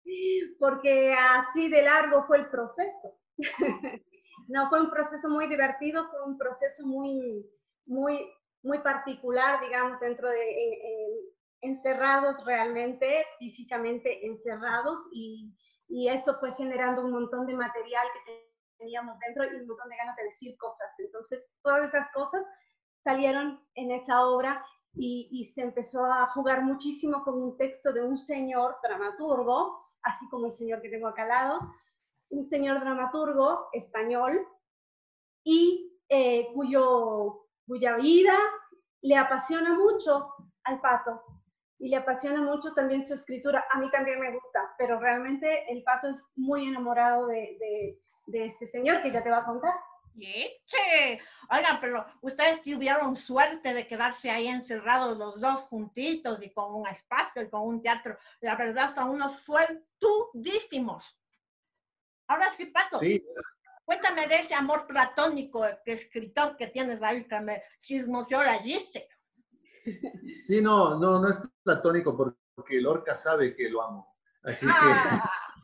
[0.59, 3.19] porque así de largo fue el proceso.
[4.49, 7.47] no, fue un proceso muy divertido, fue un proceso muy,
[7.87, 8.31] muy,
[8.64, 11.35] muy particular, digamos, dentro de, en- en-
[11.74, 15.55] encerrados realmente, físicamente encerrados, y,
[15.88, 19.96] y eso fue generando un montón de material que teníamos dentro y un montón de
[19.96, 20.88] ganas de decir cosas.
[20.98, 22.44] Entonces, todas esas cosas
[23.03, 28.03] salieron en esa obra y, y se empezó a jugar muchísimo con un texto de
[28.03, 31.61] un señor dramaturgo, así como el señor que tengo acá al lado,
[32.31, 34.46] un señor dramaturgo español
[35.44, 38.35] y eh, cuyo, cuya vida
[39.03, 41.22] le apasiona mucho al pato
[41.79, 43.64] y le apasiona mucho también su escritura.
[43.70, 48.46] A mí también me gusta, pero realmente el pato es muy enamorado de, de- de
[48.46, 49.74] este señor que ya te va a contar.
[50.16, 51.18] Sí, sí.
[51.50, 56.87] Oigan, pero ustedes tuvieron suerte de quedarse ahí encerrados los dos juntitos y con un
[56.87, 58.16] espacio y con un teatro.
[58.40, 61.18] La verdad, son unos suertudísimos.
[62.29, 63.22] Ahora sí, Pato, Sí,
[63.85, 68.61] cuéntame de ese amor platónico que escritor que tienes ahí que me chismoseó la
[70.40, 74.16] sí, no, no, no es platónico porque Lorca sabe que lo amo.
[74.42, 74.73] Así que,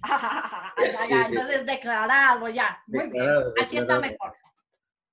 [0.02, 2.78] Ah, ya, ya, entonces declarado ya.
[2.86, 4.32] Muy Declarado, bien, así está mejor.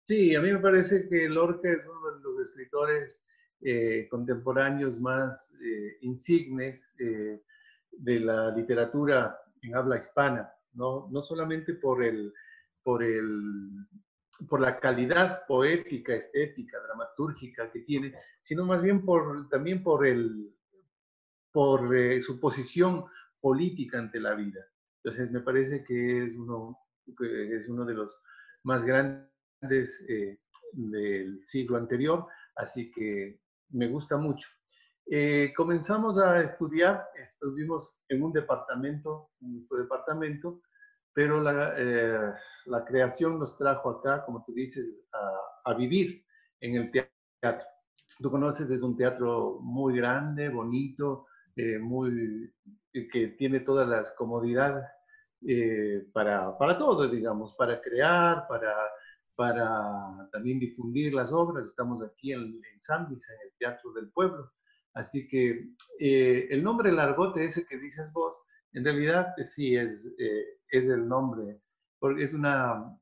[0.08, 3.22] sí, a mí me parece que Lorca es uno de los escritores
[3.62, 7.42] eh, contemporáneos más eh, insignes eh,
[7.92, 11.08] de la literatura en habla hispana, ¿no?
[11.12, 12.34] No solamente por el,
[12.88, 13.86] por el,
[14.48, 20.56] por la calidad poética, estética, dramatúrgica que tiene, sino más bien por, también por, el,
[21.52, 23.04] por eh, su posición
[23.42, 24.66] política ante la vida.
[25.04, 26.80] Entonces, me parece que es uno,
[27.18, 28.22] que es uno de los
[28.64, 30.40] más grandes eh,
[30.72, 34.48] del siglo anterior, así que me gusta mucho.
[35.08, 40.62] Eh, comenzamos a estudiar, estuvimos en un departamento, en nuestro departamento,
[41.18, 42.32] pero la, eh,
[42.68, 46.24] la creación nos trajo acá, como tú dices, a, a vivir
[46.62, 47.66] en el teatro.
[48.20, 51.26] Tú conoces, es un teatro muy grande, bonito,
[51.56, 52.54] eh, muy,
[52.94, 54.86] eh, que tiene todas las comodidades
[55.48, 58.76] eh, para, para todo, digamos, para crear, para,
[59.36, 61.66] para también difundir las obras.
[61.66, 64.52] Estamos aquí en, en Luis, en el Teatro del Pueblo.
[64.94, 68.36] Así que eh, el nombre largote ese que dices vos,
[68.78, 71.62] en realidad eh, sí es, eh, es el nombre,
[72.00, 72.98] porque es una,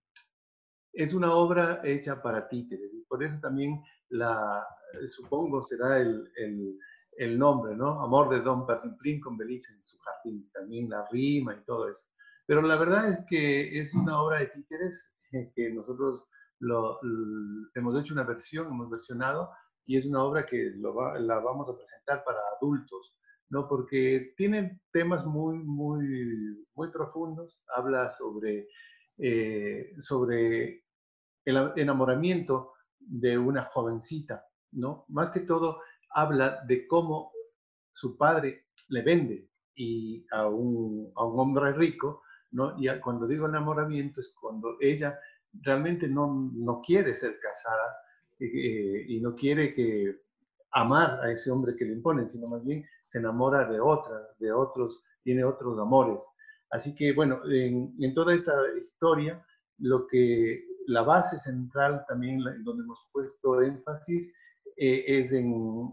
[0.93, 2.91] es una obra hecha para títeres.
[2.93, 4.65] Y por eso también la,
[5.07, 6.77] supongo será el, el,
[7.17, 8.01] el nombre, ¿no?
[8.01, 12.05] Amor de Don Perlimplín con Belice en su jardín, también la rima y todo eso.
[12.47, 16.27] Pero la verdad es que es una obra de títeres eh, que nosotros
[16.59, 19.49] lo, l- hemos hecho una versión, hemos versionado,
[19.85, 23.17] y es una obra que lo va- la vamos a presentar para adultos,
[23.49, 23.67] ¿no?
[23.67, 28.67] Porque tiene temas muy, muy, muy profundos, habla sobre,
[29.17, 30.83] eh, sobre
[31.45, 35.05] el enamoramiento de una jovencita, ¿no?
[35.09, 37.31] Más que todo habla de cómo
[37.91, 42.75] su padre le vende y a un, a un hombre rico, ¿no?
[42.77, 45.19] Y cuando digo enamoramiento es cuando ella
[45.61, 47.95] realmente no, no quiere ser casada
[48.39, 50.21] eh, y no quiere que
[50.71, 54.51] amar a ese hombre que le imponen, sino más bien se enamora de otra, de
[54.51, 56.19] otros, tiene otros amores.
[56.71, 59.43] Así que, bueno, en, toda esta historia,
[59.77, 64.33] lo que la base central también la- donde hemos puesto énfasis
[64.77, 65.89] eh, es en,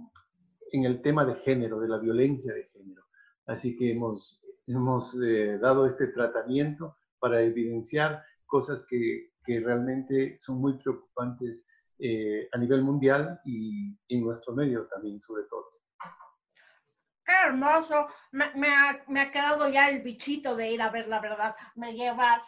[0.73, 3.03] en el tema de género, de la violencia de género.
[3.47, 10.61] Así que hemos, hemos eh, dado este tratamiento para evidenciar cosas que, que realmente son
[10.61, 11.65] muy preocupantes
[11.99, 15.82] eh, a nivel mundial y en nuestro medio también, sobre todo.
[17.25, 18.09] Qué hermoso.
[18.33, 21.55] Me, me ha, me ha quedado ya el bichito de ir a ver la verdad.
[21.75, 22.43] Me llevas.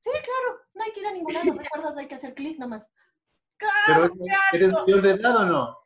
[0.00, 1.96] Sí, claro, no hay que ir a ningún lado, ¿recuerdas?
[1.96, 2.90] Hay que hacer clic nomás.
[3.58, 4.04] Pero Claro,
[4.52, 4.86] ¿eres claro.
[4.86, 5.78] mayor de edad o no?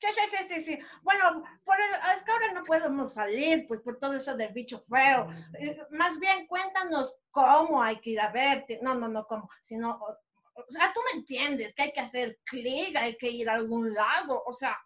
[0.00, 0.78] Sí, sí, sí, sí, sí.
[1.02, 4.84] Bueno, por el- es que ahora no podemos salir, pues por todo eso del bicho
[4.88, 5.28] feo.
[5.58, 8.78] Eh, Más bien cuéntanos cómo hay que ir a verte.
[8.80, 10.16] No, no, no, cómo, sino, o,
[10.54, 13.92] o sea, tú me entiendes, que hay que hacer clic, hay que ir a algún
[13.92, 14.78] lado, o sea,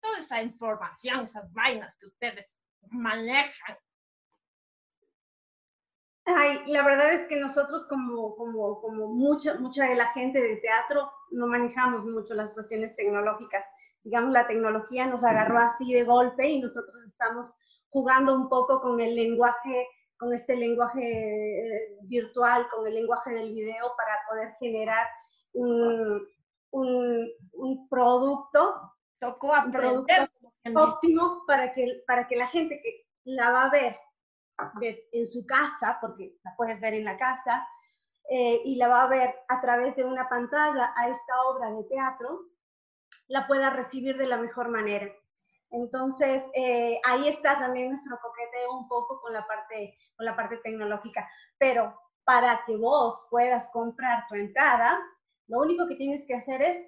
[0.00, 2.46] toda esa información, esas vainas que ustedes
[2.90, 3.76] manejan.
[6.24, 10.56] Ay, la verdad es que nosotros como, como, como mucha, mucha de la gente de
[10.56, 13.64] teatro no manejamos mucho las cuestiones tecnológicas.
[14.02, 17.52] digamos, la tecnología nos agarró así de golpe y nosotros estamos
[17.88, 19.86] jugando un poco con el lenguaje,
[20.16, 25.06] con este lenguaje eh, virtual, con el lenguaje del video para poder generar
[25.52, 26.28] un,
[26.70, 30.30] un, producto, Tocó aprender,
[30.74, 33.96] óptimo para que, para que la gente que la va a ver
[35.12, 37.66] en su casa, porque la puedes ver en la casa,
[38.28, 41.84] eh, y la va a ver a través de una pantalla a esta obra de
[41.84, 42.46] teatro,
[43.28, 45.12] la pueda recibir de la mejor manera.
[45.70, 50.56] Entonces, eh, ahí está también nuestro coqueteo un poco con la, parte, con la parte
[50.58, 51.28] tecnológica.
[51.58, 55.00] Pero para que vos puedas comprar tu entrada,
[55.46, 56.86] lo único que tienes que hacer es...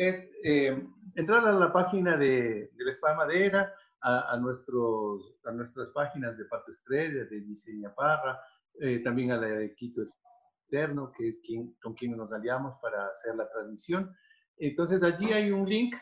[0.00, 0.82] Es eh,
[1.14, 6.46] entrar a la página de, de la Espada Madera, a, nuestros, a nuestras páginas de
[6.46, 8.40] Pato Estrella, de Diseña Parra,
[8.80, 10.02] eh, también a la de Quito
[10.68, 14.10] Eterno, que es quien, con quien nos aliamos para hacer la transmisión.
[14.56, 15.94] Entonces allí hay un link,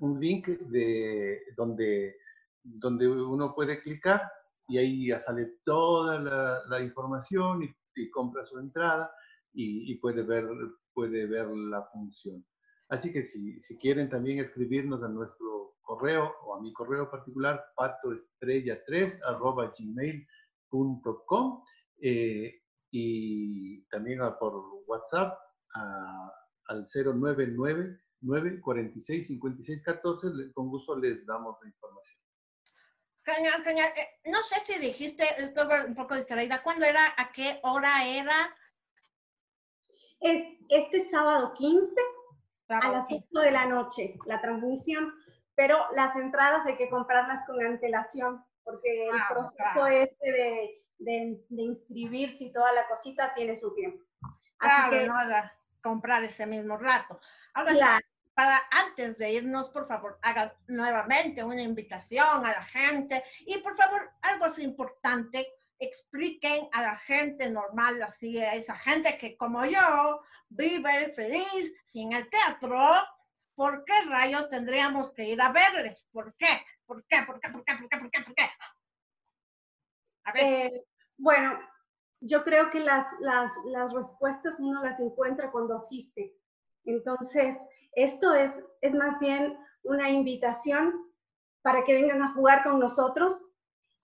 [0.00, 2.16] un link de, donde,
[2.62, 4.22] donde uno puede clicar
[4.68, 6.18] y ahí ya sale toda
[6.66, 9.12] la, información y, compra su entrada
[9.52, 10.48] y, puede, ver,
[10.94, 12.42] puede ver la función.
[12.94, 17.60] Así que si, si quieren también escribirnos a nuestro correo o a mi correo particular,
[17.76, 21.64] patoestrella3 arroba gmail.com
[22.00, 25.36] eh, y también por WhatsApp
[26.66, 32.20] al 099 946 5614 con gusto les damos la información.
[33.24, 33.88] Genial, genial.
[33.96, 37.12] Eh, no sé si dijiste, estoy un poco distraída, ¿cuándo era?
[37.16, 38.56] ¿A qué hora era?
[40.20, 42.13] Es este sábado 15
[42.68, 45.12] a las 8 de la noche, la transmisión,
[45.54, 51.38] pero las entradas hay que comprarlas con antelación, porque el ah, proceso este de de,
[51.50, 54.04] inscribirse y toda la cosita tiene su tiempo.
[54.58, 55.14] Así que, no
[55.82, 57.20] comprar ese mismo rato.
[57.52, 58.00] Ahora,
[58.34, 63.22] para antes de irnos, por favor, haga nuevamente una invitación a la gente.
[63.46, 65.46] Y por favor, algo así importante,
[65.78, 72.12] expliquen a la gente normal, así, a esa gente que como yo vive feliz sin
[72.12, 72.78] el teatro,
[73.54, 76.04] ¿por qué rayos tendríamos que ir a verles?
[76.12, 76.60] ¿Por qué?
[76.86, 77.18] ¿Por qué?
[77.26, 77.50] ¿Por qué?
[77.50, 77.74] ¿Por qué?
[77.76, 77.98] ¿Por qué?
[77.98, 78.20] ¿Por qué?
[78.22, 78.50] ¿Por qué?
[80.40, 80.84] Eh,
[81.18, 81.58] bueno,
[82.20, 86.34] yo creo que las, las, las, respuestas uno las encuentra cuando asiste.
[86.84, 87.58] Entonces,
[87.92, 91.12] esto es, es más bien una invitación
[91.62, 93.46] para que vengan a jugar con nosotros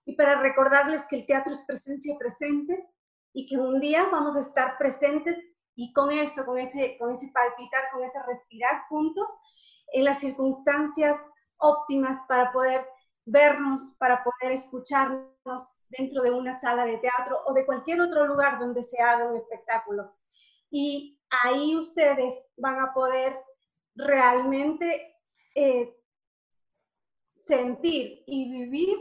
[0.04, 2.88] y para recordarles que el teatro es presencia presente
[3.32, 5.36] y que un día vamos a estar presentes
[5.74, 9.30] y con eso, con ese, con ese palpitar, con ese respirar juntos
[9.92, 11.16] en las circunstancias
[11.58, 12.86] óptimas para poder
[13.24, 15.30] vernos, para poder escucharnos,
[15.90, 19.36] dentro de una sala de teatro o de cualquier otro lugar donde se haga un
[19.36, 20.14] espectáculo.
[20.70, 23.36] Y ahí ustedes van a poder
[23.96, 25.16] realmente
[25.54, 25.96] eh,
[27.46, 28.98] sentir y vivir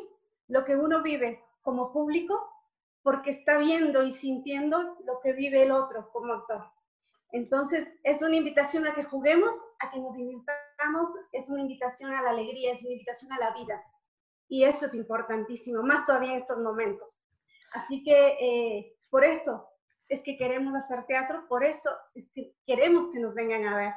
[0.49, 2.47] lo que uno vive como público
[3.01, 6.69] porque está viendo y sintiendo lo que vive el otro como actor.
[7.31, 12.23] Entonces, es una invitación a que juguemos, a que nos divirtamos, es una invitación a
[12.23, 13.81] la alegría, es una invitación a la vida
[14.49, 17.21] y eso es importantísimo, más todavía en estos momentos.
[17.71, 19.69] Así que eh, por eso
[20.09, 23.93] es que queremos hacer teatro, por eso es que queremos que nos vengan a ver.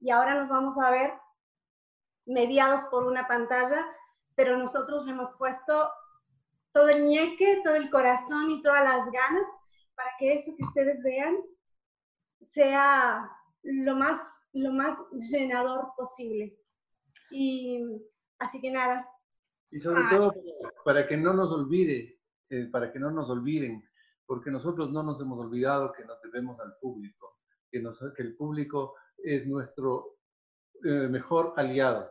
[0.00, 1.12] Y ahora nos vamos a ver
[2.26, 3.86] mediados por una pantalla,
[4.34, 5.90] pero nosotros le hemos puesto
[6.72, 9.44] todo el ñeque, todo el corazón y todas las ganas
[9.94, 11.36] para que eso que ustedes vean
[12.46, 13.30] sea
[13.62, 14.20] lo más,
[14.52, 14.98] lo más
[15.30, 16.58] llenador posible.
[17.30, 17.82] Y
[18.38, 19.06] así que nada,
[19.72, 20.34] y sobre todo
[20.84, 22.20] para que no nos olvide,
[22.50, 23.82] eh, para que no nos olviden,
[24.26, 27.38] porque nosotros no nos hemos olvidado que nos debemos al público,
[27.70, 30.18] que, nos, que el público es nuestro
[30.84, 32.10] eh, mejor aliado.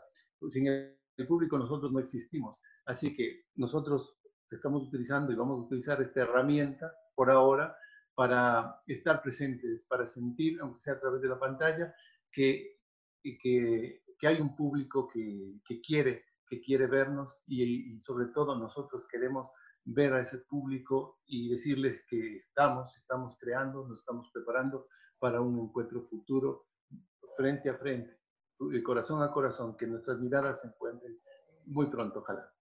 [0.50, 0.98] Sin el,
[1.28, 2.60] público nosotros no existimos.
[2.86, 4.18] Así que nosotros
[4.50, 7.76] estamos utilizando y vamos a utilizar esta herramienta por ahora
[8.16, 11.94] para estar presentes, para sentir, aunque sea a través de la pantalla,
[12.32, 12.80] que,
[13.24, 19.08] que, que hay un público que, que quiere que quiere vernos y, sobre todo nosotros
[19.10, 19.48] queremos
[19.86, 25.58] ver a ese público y decirles que estamos, estamos creando, nos estamos preparando para un
[25.58, 26.68] encuentro futuro
[27.38, 28.18] frente a frente,
[28.84, 31.20] corazón a corazón, que nuestras miradas se encuentren
[31.66, 32.52] muy pronto, ojalá.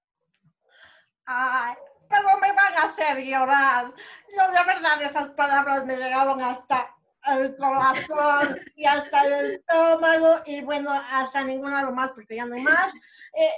[1.24, 1.74] Ay,
[2.08, 3.94] pero me van a hacer llorar.
[4.36, 6.94] Yo de verdad esas palabras me llegaron hasta
[7.26, 12.54] el corazón y hasta el estómago y bueno, hasta ninguna lo más porque ya no
[12.54, 12.92] hay más.
[13.34, 13.52] Eh,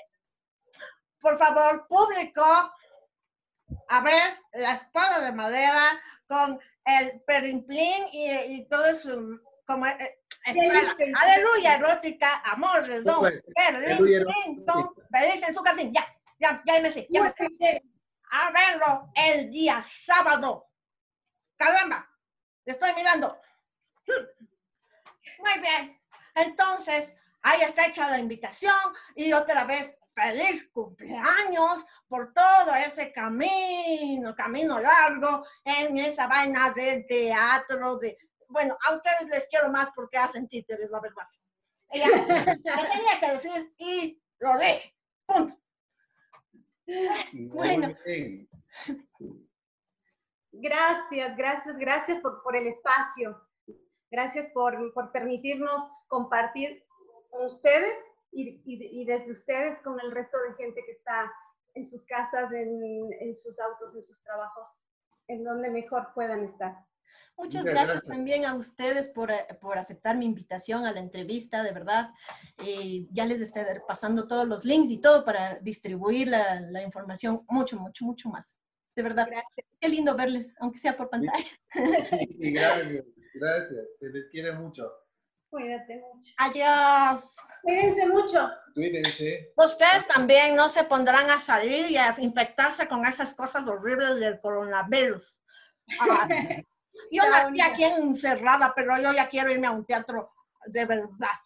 [1.21, 2.45] por favor, público,
[3.89, 9.17] a ver la espada de madera con el perimplín y, todo eso,
[9.67, 15.09] como eh, Aleluya, erótica, amor de don Berlín, aleluya, Clinton, erótica.
[15.11, 15.93] feliz en su casín.
[15.93, 16.07] Ya,
[16.39, 17.83] ya, ya me sé, ya me sé.
[18.31, 20.69] A verlo el día sábado.
[21.57, 22.09] Caramba,
[22.65, 23.41] le estoy mirando.
[24.07, 26.01] Muy bien.
[26.35, 28.75] Entonces, ahí está hecha la invitación
[29.15, 37.07] y otra vez feliz cumpleaños por todo ese camino, camino largo en esa vaina del
[37.07, 38.17] teatro, de,
[38.53, 41.27] bueno, a ustedes les quiero más porque hacen títeres, la verdad.
[41.95, 44.97] Ya, me tenía que decir y lo dije.
[45.27, 45.55] Punto.
[47.51, 47.95] Bueno.
[50.53, 53.41] Gracias, gracias, gracias por, por el espacio.
[54.11, 56.85] Gracias por, por permitirnos compartir
[57.31, 57.95] con ustedes
[58.31, 61.33] y, y- y desde ustedes con el resto de gente que está
[61.75, 64.69] en sus casas, en, en sus autos, en sus trabajos,
[65.29, 66.75] en donde mejor puedan estar.
[67.37, 68.05] Muchas Muchas gracias, gracias.
[68.17, 72.11] también a ustedes por, eh, por aceptar mi invitación a la entrevista, de verdad.
[72.65, 77.45] Eh, ya les estaré pasando todos los links y todo para distribuir la, la información
[77.49, 78.61] mucho, mucho, mucho más.
[78.95, 79.67] De verdad, Gracias.
[79.81, 81.45] qué lindo verles, aunque sea por pantalla.
[81.73, 83.05] Sí, gracias,
[83.35, 83.87] gracias.
[83.99, 84.93] Se les quiere mucho.
[85.51, 86.33] Cuídate mucho.
[86.39, 87.25] Adiós.
[87.63, 88.51] Cuídense mucho.
[88.75, 89.53] Cuídense.
[89.57, 94.41] Ustedes también no se pondrán a salir y a infectarse con esas cosas horribles del
[94.41, 95.37] coronavirus.
[96.01, 96.29] Ah,
[97.11, 100.31] yo nací aquí encerrada, pero yo ya quiero irme a un teatro
[100.67, 101.39] de verdad.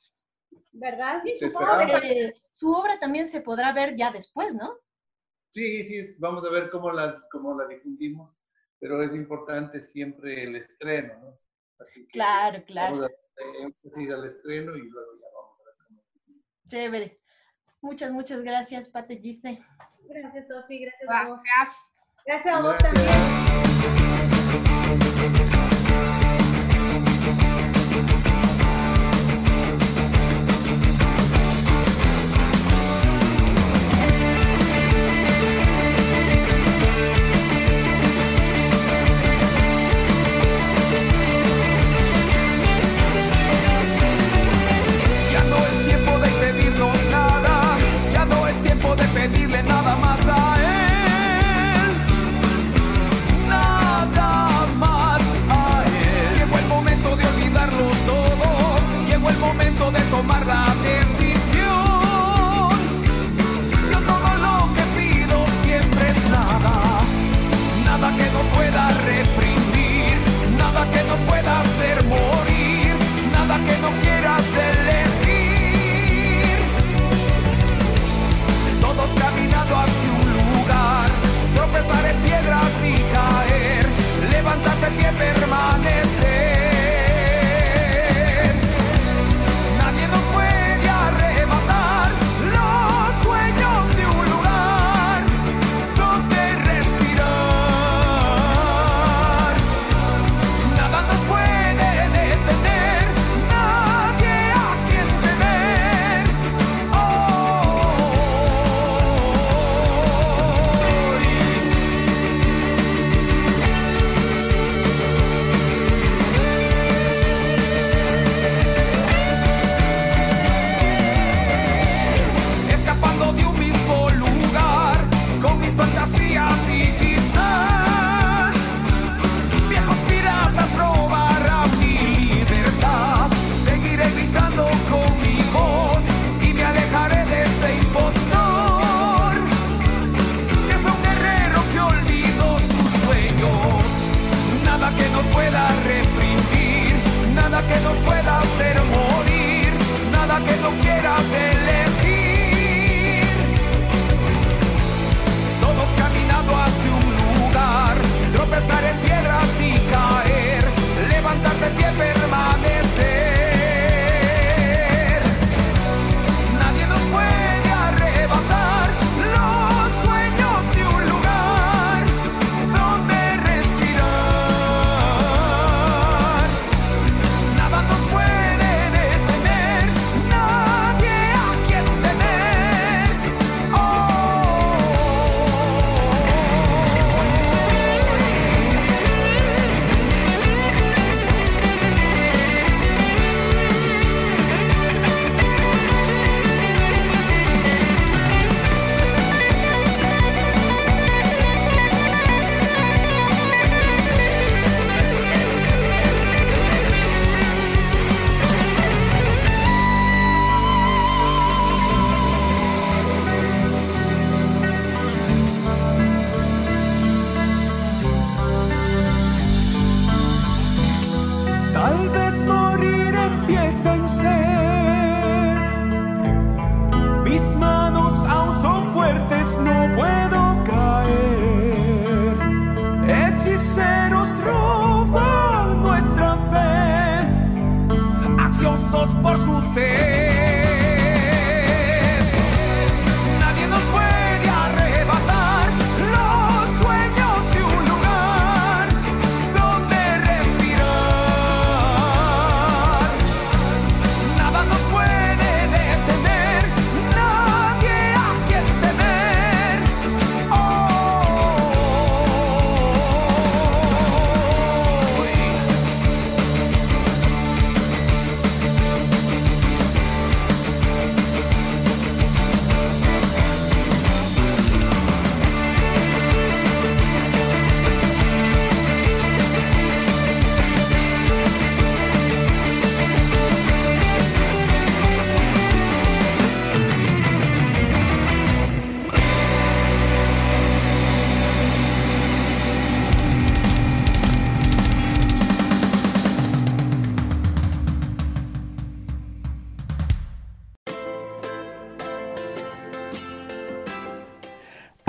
[0.72, 1.22] ¿Verdad?
[1.24, 4.76] Y supongo que su obra también se podrá ver ya después, ¿no?
[5.51, 8.38] Sí, sí, vamos a ver cómo la, cómo la difundimos,
[8.78, 11.38] pero es importante siempre el estreno, ¿no?
[11.78, 12.97] Así que Claro, claro.
[12.97, 16.03] vamos a énfasis al estreno y luego ya vamos a ver cómo.
[16.68, 17.20] Chévere.
[17.80, 19.64] Muchas, muchas gracias, Pate Gise.
[20.09, 20.78] Gracias, Sofi.
[20.78, 21.42] Gracias a vos.
[21.42, 21.76] Gracias.
[22.26, 23.07] Gracias a vos Gracias.
[23.07, 24.05] también.
[24.87, 25.65] Thank you.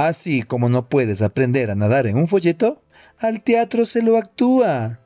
[0.08, 2.82] Así como no puedes aprender a nadar en un folleto,
[3.20, 5.02] al teatro se lo actúa.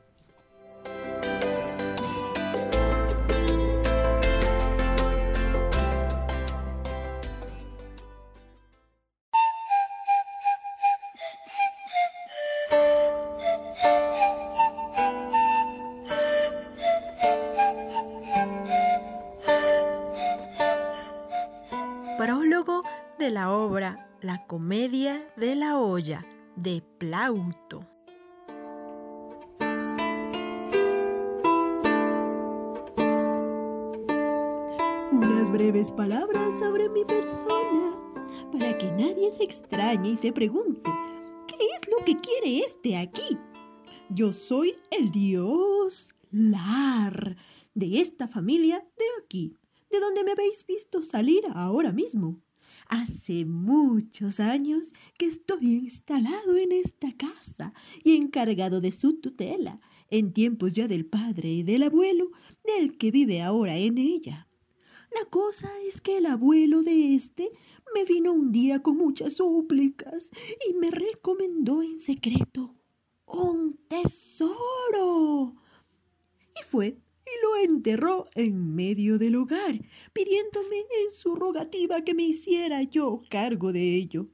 [44.22, 47.36] Yo soy el dios Lar
[47.74, 49.56] de esta familia de aquí,
[49.90, 52.40] de donde me habéis visto salir ahora mismo.
[52.86, 60.32] Hace muchos años que estoy instalado en esta casa y encargado de su tutela, en
[60.32, 62.30] tiempos ya del padre y del abuelo,
[62.64, 64.46] del que vive ahora en ella.
[65.18, 67.50] La cosa es que el abuelo de este
[67.92, 70.30] me vino un día con muchas súplicas
[70.70, 72.76] y me recomendó en secreto
[73.26, 75.54] un tesoro.
[76.58, 79.80] Y fue y lo enterró en medio del hogar,
[80.12, 84.28] pidiéndome en su rogativa que me hiciera yo cargo de ello.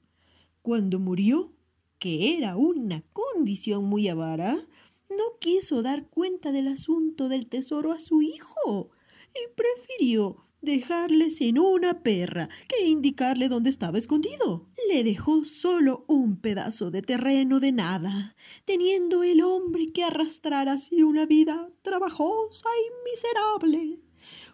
[0.63, 1.53] Cuando murió,
[1.99, 4.67] que era una condición muy avara,
[5.11, 8.91] no quiso dar cuenta del asunto del tesoro a su hijo
[9.35, 14.69] y prefirió dejarle sin una perra que indicarle dónde estaba escondido.
[14.89, 21.03] Le dejó solo un pedazo de terreno de nada, teniendo el hombre que arrastrar así
[21.03, 24.01] una vida trabajosa y miserable.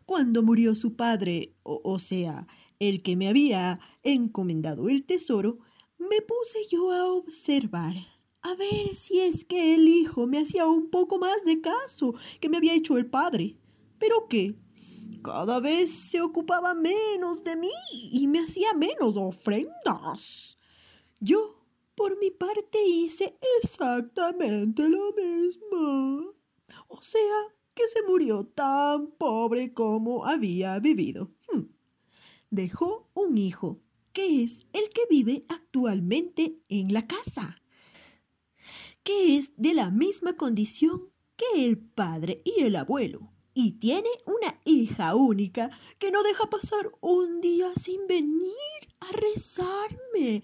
[0.06, 2.46] Cuando murió su padre, o, o sea,
[2.78, 5.58] el que me había encomendado el tesoro,
[5.98, 7.94] me puse yo a observar,
[8.42, 12.50] a ver si es que el hijo me hacía un poco más de caso que
[12.50, 13.56] me había hecho el padre.
[13.98, 14.54] Pero qué,
[15.24, 20.58] cada vez se ocupaba menos de mí y me hacía menos ofrendas.
[21.18, 21.64] Yo,
[21.94, 26.34] por mi parte, hice exactamente lo mismo.
[26.88, 27.38] O sea,
[27.74, 31.30] que se murió tan pobre como había vivido.
[31.50, 31.68] Hmm.
[32.50, 33.80] Dejó un hijo,
[34.12, 37.62] que es el que vive actualmente en la casa,
[39.02, 44.60] que es de la misma condición que el padre y el abuelo y tiene una
[44.64, 48.52] hija única que no deja pasar un día sin venir
[49.00, 50.42] a rezarme.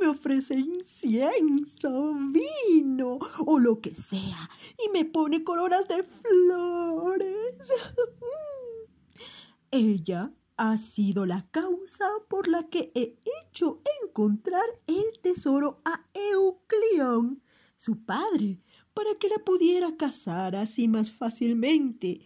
[0.00, 4.48] Me ofrece incienso, vino o lo que sea
[4.84, 7.72] y me pone coronas de flores.
[9.72, 17.42] Ella ha sido la causa por la que he hecho encontrar el tesoro a Euclión,
[17.76, 18.60] su padre,
[18.94, 22.20] para que la pudiera casar así más fácilmente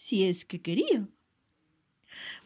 [0.00, 1.06] si es que quería.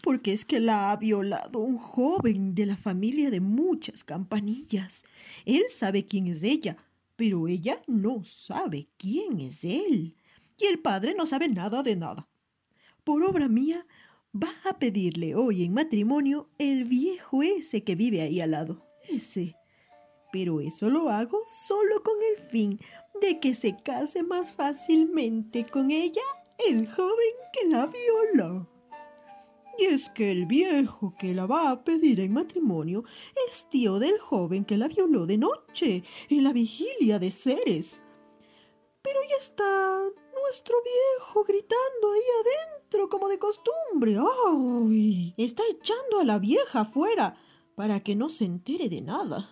[0.03, 5.05] Porque es que la ha violado un joven de la familia de muchas campanillas.
[5.47, 6.77] Él sabe quién es ella,
[7.15, 10.17] pero ella no sabe quién es él.
[10.59, 12.29] Y el padre no sabe nada de nada.
[13.05, 13.87] Por obra mía,
[14.35, 18.85] va a pedirle hoy en matrimonio el viejo ese que vive ahí al lado.
[19.09, 19.55] Ese.
[20.33, 22.81] Pero eso lo hago solo con el fin
[23.23, 26.23] de que se case más fácilmente con ella
[26.59, 28.69] el joven que la violó.
[29.79, 33.05] Y es que el viejo que la va a pedir en matrimonio
[33.49, 38.05] es tío del joven que la violó de noche en la vigilia de Ceres.
[39.03, 40.01] Pero ya está
[40.45, 44.17] nuestro viejo gritando ahí adentro como de costumbre.
[44.47, 45.35] ¡Ay!
[45.37, 47.37] Está echando a la vieja afuera
[47.75, 49.51] para que no se entere de nada.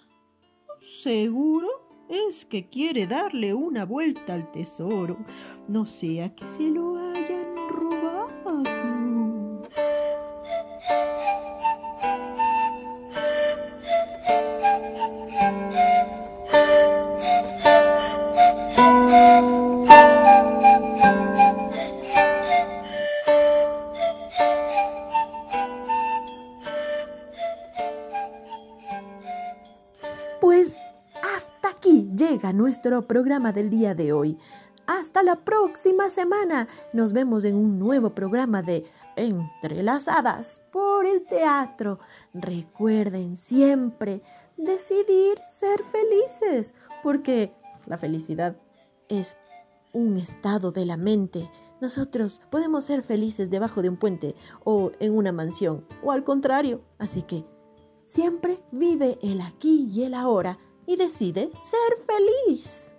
[1.03, 1.82] Seguro
[2.13, 5.17] es que quiere darle una vuelta al tesoro,
[5.69, 8.02] no sea que se lo hayan robado.
[32.83, 34.37] Programa del día de hoy.
[34.87, 36.67] Hasta la próxima semana.
[36.93, 42.01] Nos vemos en un nuevo programa de Entrelazadas por el Teatro.
[42.35, 44.21] Recuerden siempre
[44.57, 46.75] decidir ser felices,
[47.05, 47.53] porque
[47.87, 48.57] la felicidad
[49.09, 49.37] es
[49.93, 51.49] un estado de la mente.
[51.81, 56.81] Nosotros podemos ser felices debajo de un puente o en una mansión, o al contrario.
[56.99, 57.45] Así que
[58.05, 60.59] siempre vive el aquí y el ahora
[60.93, 62.95] y decide ser feliz.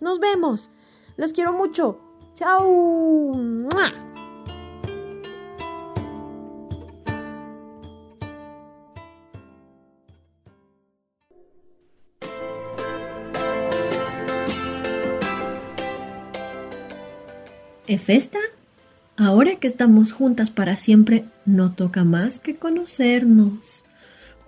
[0.00, 0.70] Nos vemos.
[1.16, 1.98] Les quiero mucho.
[2.34, 3.32] Chao.
[17.86, 18.38] Efesta,
[19.16, 23.84] ahora que estamos juntas para siempre, no toca más que conocernos.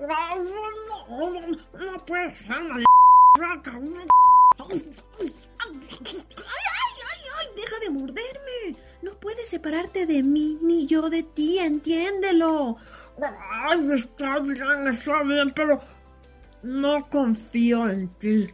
[0.01, 2.57] No puede ser.
[7.57, 8.77] ¡Deja de morderme!
[9.03, 12.77] No puedes separarte de mí ni yo de ti, entiéndelo.
[13.63, 15.81] Ay, está bien, está bien, pero
[16.63, 18.47] no confío en ti.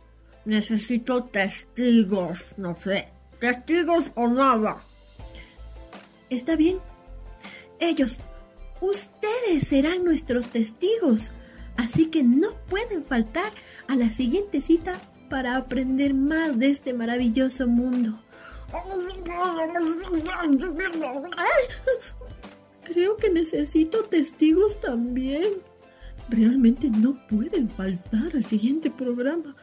[0.44, 3.08] Necesito testigos, no sé.
[3.38, 4.78] Testigos o nada.
[6.30, 6.78] Está bien.
[7.78, 8.18] Ellos,
[8.80, 11.32] ustedes serán nuestros testigos.
[11.76, 13.52] Así que no pueden faltar
[13.88, 18.18] a la siguiente cita para aprender más de este maravilloso mundo.
[22.84, 25.54] Creo que necesito testigos también.
[26.28, 29.54] Realmente no pueden faltar al siguiente programa.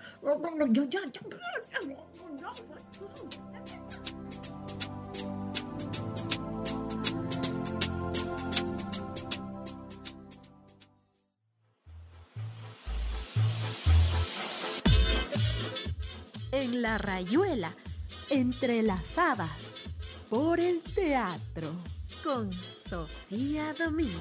[16.64, 17.76] En la rayuela,
[18.30, 19.76] entrelazadas
[20.30, 21.74] por el teatro
[22.24, 24.16] con Sofía Domínguez.